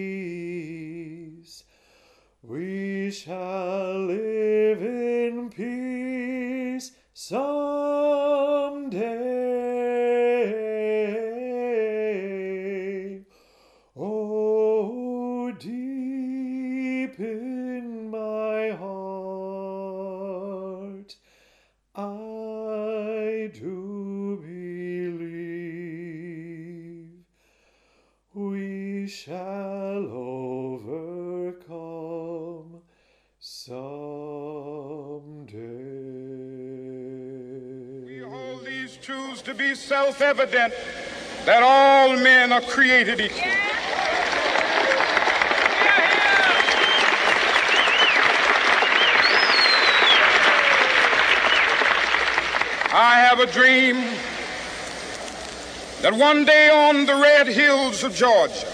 We 2.42 3.10
shall 3.10 3.98
live 4.06 4.82
in 4.82 5.50
peace 5.50 6.92
someday. 7.12 8.18
Self 39.88 40.20
evident 40.20 40.74
that 41.46 41.62
all 41.62 42.14
men 42.22 42.52
are 42.52 42.60
created 42.60 43.18
equal. 43.20 43.40
I 52.92 53.14
have 53.26 53.40
a 53.40 53.46
dream 53.46 53.96
that 56.02 56.12
one 56.12 56.44
day 56.44 56.68
on 56.68 57.06
the 57.06 57.14
red 57.14 57.46
hills 57.46 58.04
of 58.04 58.14
Georgia, 58.14 58.66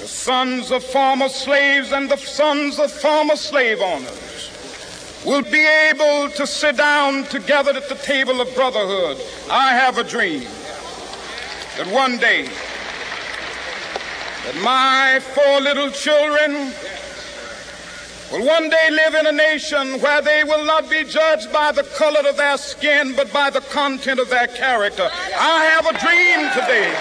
the 0.00 0.08
sons 0.08 0.72
of 0.72 0.82
former 0.82 1.28
slaves 1.28 1.92
and 1.92 2.10
the 2.10 2.16
sons 2.16 2.80
of 2.80 2.90
former 2.90 3.36
slave 3.36 3.80
owners 3.80 4.50
will 5.24 5.42
be 5.42 5.66
able 5.66 6.28
to 6.30 6.44
sit 6.44 6.76
down 6.76 7.24
together 7.24 7.70
at 7.70 7.88
the 7.88 7.94
table 7.94 8.40
of 8.40 8.54
brotherhood. 8.54 9.16
I 9.50 9.74
have 9.74 9.98
a 9.98 10.04
dream 10.04 10.44
that 11.76 11.86
one 11.88 12.16
day 12.16 12.44
that 14.44 14.56
my 14.62 15.20
four 15.20 15.60
little 15.60 15.90
children 15.90 16.72
will 18.32 18.46
one 18.46 18.70
day 18.70 18.90
live 18.90 19.14
in 19.14 19.26
a 19.26 19.32
nation 19.32 20.00
where 20.00 20.22
they 20.22 20.44
will 20.44 20.64
not 20.64 20.88
be 20.88 21.04
judged 21.04 21.52
by 21.52 21.72
the 21.72 21.82
color 21.82 22.26
of 22.26 22.38
their 22.38 22.56
skin, 22.56 23.14
but 23.14 23.30
by 23.34 23.50
the 23.50 23.60
content 23.60 24.18
of 24.18 24.30
their 24.30 24.46
character. 24.46 25.10
I 25.38 25.64
have 25.76 25.86
a 25.86 25.98
dream 25.98 26.50
today. 26.52 26.94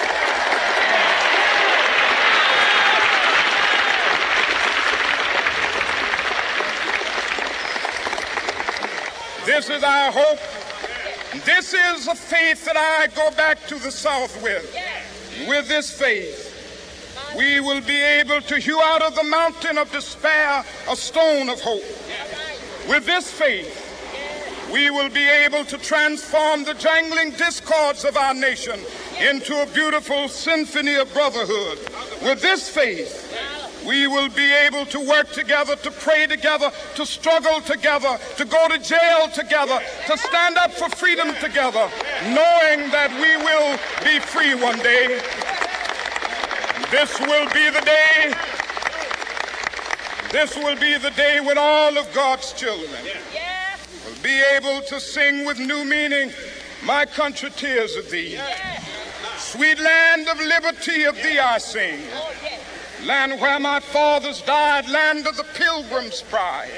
This 9.45 9.69
is 9.69 9.83
our 9.83 10.11
hope. 10.11 10.52
This 11.41 11.73
is 11.73 12.07
a 12.07 12.13
faith 12.13 12.63
that 12.65 12.77
I 12.77 13.07
go 13.15 13.31
back 13.35 13.65
to 13.67 13.75
the 13.75 13.91
South 13.91 14.41
with. 14.43 14.75
With 15.47 15.67
this 15.67 15.91
faith, 15.91 16.51
we 17.35 17.59
will 17.59 17.81
be 17.81 17.99
able 17.99 18.39
to 18.41 18.59
hew 18.59 18.79
out 18.79 19.01
of 19.01 19.15
the 19.15 19.23
mountain 19.23 19.79
of 19.79 19.91
despair 19.91 20.63
a 20.87 20.95
stone 20.95 21.49
of 21.49 21.59
hope. 21.59 21.83
With 22.87 23.07
this 23.07 23.31
faith, 23.31 23.79
we 24.71 24.91
will 24.91 25.09
be 25.09 25.27
able 25.27 25.65
to 25.65 25.77
transform 25.79 26.65
the 26.65 26.75
jangling 26.75 27.31
discords 27.31 28.05
of 28.05 28.15
our 28.15 28.35
nation 28.35 28.79
into 29.19 29.59
a 29.59 29.65
beautiful 29.67 30.27
symphony 30.27 30.95
of 30.95 31.11
brotherhood. 31.13 31.79
With 32.21 32.41
this 32.41 32.69
faith, 32.69 33.22
we 33.85 34.07
will 34.07 34.29
be 34.29 34.53
able 34.53 34.85
to 34.85 34.99
work 35.07 35.31
together, 35.31 35.75
to 35.77 35.91
pray 35.91 36.25
together, 36.27 36.71
to 36.95 37.05
struggle 37.05 37.61
together, 37.61 38.17
to 38.37 38.45
go 38.45 38.67
to 38.67 38.77
jail 38.79 39.27
together, 39.33 39.79
to 40.07 40.17
stand 40.17 40.57
up 40.57 40.71
for 40.71 40.89
freedom 40.89 41.33
together, 41.41 41.89
knowing 42.25 42.89
that 42.91 43.11
we 43.21 43.37
will 43.37 43.77
be 44.03 44.19
free 44.19 44.55
one 44.55 44.79
day. 44.79 45.19
This 46.91 47.19
will 47.19 47.47
be 47.53 47.69
the 47.69 47.81
day. 47.85 48.33
This 50.31 50.55
will 50.55 50.75
be 50.79 50.97
the 50.97 51.11
day 51.11 51.39
when 51.41 51.57
all 51.57 51.97
of 51.97 52.11
God's 52.13 52.53
children 52.53 52.89
will 54.05 54.23
be 54.23 54.41
able 54.55 54.81
to 54.87 54.99
sing 54.99 55.45
with 55.45 55.59
new 55.59 55.85
meaning, 55.85 56.31
My 56.83 57.05
country 57.05 57.49
tears 57.51 57.95
of 57.95 58.09
thee. 58.09 58.37
Sweet 59.37 59.79
land 59.79 60.27
of 60.27 60.39
liberty 60.39 61.03
of 61.03 61.15
thee 61.15 61.39
I 61.39 61.57
sing. 61.57 61.99
Land 63.05 63.41
where 63.41 63.59
my 63.59 63.81
fathers 63.81 64.41
died, 64.41 64.89
land 64.89 65.27
of 65.27 65.35
the 65.35 65.45
pilgrim's 65.55 66.21
pride. 66.21 66.71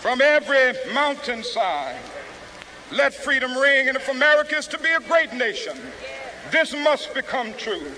From 0.00 0.20
every 0.20 0.74
mountainside, 0.92 1.96
let 2.92 3.14
freedom 3.14 3.56
ring. 3.56 3.88
And 3.88 3.96
if 3.96 4.08
America 4.08 4.56
is 4.56 4.66
to 4.68 4.78
be 4.78 4.90
a 4.90 5.00
great 5.00 5.32
nation, 5.32 5.78
this 6.50 6.74
must 6.74 7.14
become 7.14 7.54
true. 7.54 7.92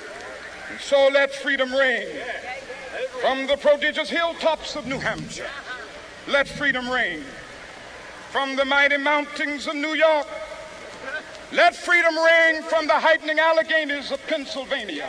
And 0.70 0.80
so 0.80 1.09
let 1.12 1.34
freedom 1.34 1.74
ring. 1.74 2.07
From 3.20 3.47
the 3.47 3.57
prodigious 3.57 4.09
hilltops 4.09 4.76
of 4.76 4.86
New 4.86 4.99
Hampshire, 4.99 5.51
let 6.28 6.49
freedom 6.49 6.88
ring. 6.88 7.22
From 8.30 8.57
the 8.57 8.64
mighty 8.64 8.99
mountains 8.99 9.66
of 9.66 9.74
New 9.74 9.95
York, 9.95 10.26
let 11.53 11.74
freedom 11.74 12.16
ring 12.16 12.62
from 12.62 12.86
the 12.86 12.95
heightening 12.95 13.38
Alleghenies 13.38 14.12
of 14.12 14.24
Pennsylvania. 14.26 15.09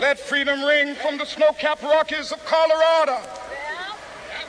Let 0.00 0.18
freedom 0.18 0.62
ring 0.64 0.94
from 0.94 1.18
the 1.18 1.24
snow-capped 1.24 1.82
Rockies 1.82 2.32
of 2.32 2.44
Colorado. 2.44 3.20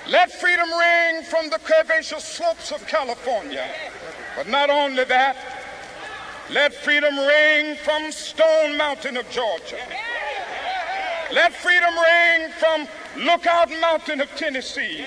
Let 0.08 0.32
freedom 0.32 0.70
ring 0.70 1.24
from 1.24 1.50
the 1.50 1.58
curvaceous 1.58 2.22
slopes 2.22 2.72
of 2.72 2.86
California. 2.88 3.68
But 4.36 4.48
not 4.48 4.70
only 4.70 5.04
that, 5.04 5.36
let 6.52 6.74
freedom 6.74 7.18
ring 7.18 7.76
from 7.76 8.12
Stone 8.12 8.78
Mountain 8.78 9.18
of 9.18 9.30
Georgia. 9.30 9.78
Let 11.32 11.54
freedom 11.54 11.94
ring 11.96 12.52
from 12.58 12.88
Lookout 13.24 13.70
Mountain 13.82 14.22
of 14.22 14.34
Tennessee. 14.36 15.06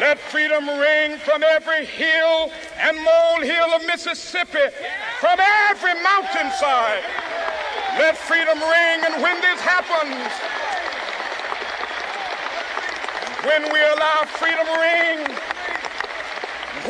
Let 0.00 0.18
freedom 0.18 0.68
ring 0.68 1.16
from 1.18 1.42
every 1.42 1.86
hill 1.86 2.50
and 2.78 2.96
molehill 2.96 3.74
of 3.74 3.86
Mississippi, 3.86 4.58
from 5.20 5.38
every 5.70 5.94
mountainside. 6.02 7.04
Let 7.98 8.16
freedom 8.16 8.58
ring, 8.58 9.00
and 9.06 9.22
when 9.22 9.40
this 9.40 9.60
happens, 9.60 10.32
when 13.46 13.72
we 13.72 13.80
allow 13.80 14.24
freedom 14.26 14.66
ring, 14.66 15.36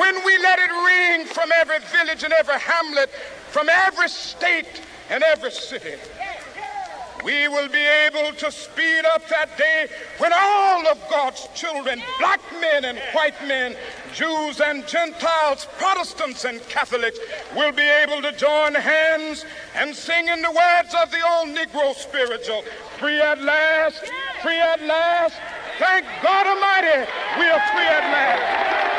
when 0.01 0.25
we 0.25 0.39
let 0.39 0.59
it 0.59 0.71
ring 0.71 1.27
from 1.27 1.51
every 1.61 1.79
village 1.93 2.25
and 2.25 2.33
every 2.33 2.59
hamlet, 2.59 3.11
from 3.51 3.69
every 3.69 4.09
state 4.09 4.81
and 5.11 5.23
every 5.23 5.51
city, 5.51 5.95
we 7.23 7.49
will 7.49 7.69
be 7.69 7.85
able 8.07 8.33
to 8.33 8.51
speed 8.51 9.05
up 9.15 9.29
that 9.29 9.59
day 9.59 9.89
when 10.19 10.33
all 10.35 10.87
of 10.89 10.99
God's 11.11 11.49
children, 11.55 12.03
black 12.19 12.41
men 12.61 12.87
and 12.87 12.99
white 13.13 13.41
men, 13.47 13.77
Jews 14.15 14.61
and 14.61 14.87
Gentiles, 14.87 15.67
Protestants 15.77 16.45
and 16.45 16.61
Catholics, 16.69 17.19
will 17.57 17.73
be 17.73 17.83
able 17.83 18.23
to 18.23 18.31
join 18.37 18.75
hands 18.75 19.45
and 19.75 19.95
sing 19.95 20.29
in 20.29 20.41
the 20.41 20.51
words 20.51 20.95
of 21.03 21.11
the 21.11 21.19
old 21.37 21.49
Negro 21.49 21.95
spiritual 21.95 22.63
free 22.99 23.21
at 23.21 23.43
last, 23.43 24.05
free 24.41 24.61
at 24.61 24.81
last. 24.83 25.35
Thank 25.79 26.07
God 26.23 26.47
Almighty, 26.47 27.11
we 27.39 27.49
are 27.49 27.63
free 27.73 27.89
at 27.91 28.05
last. 28.13 28.94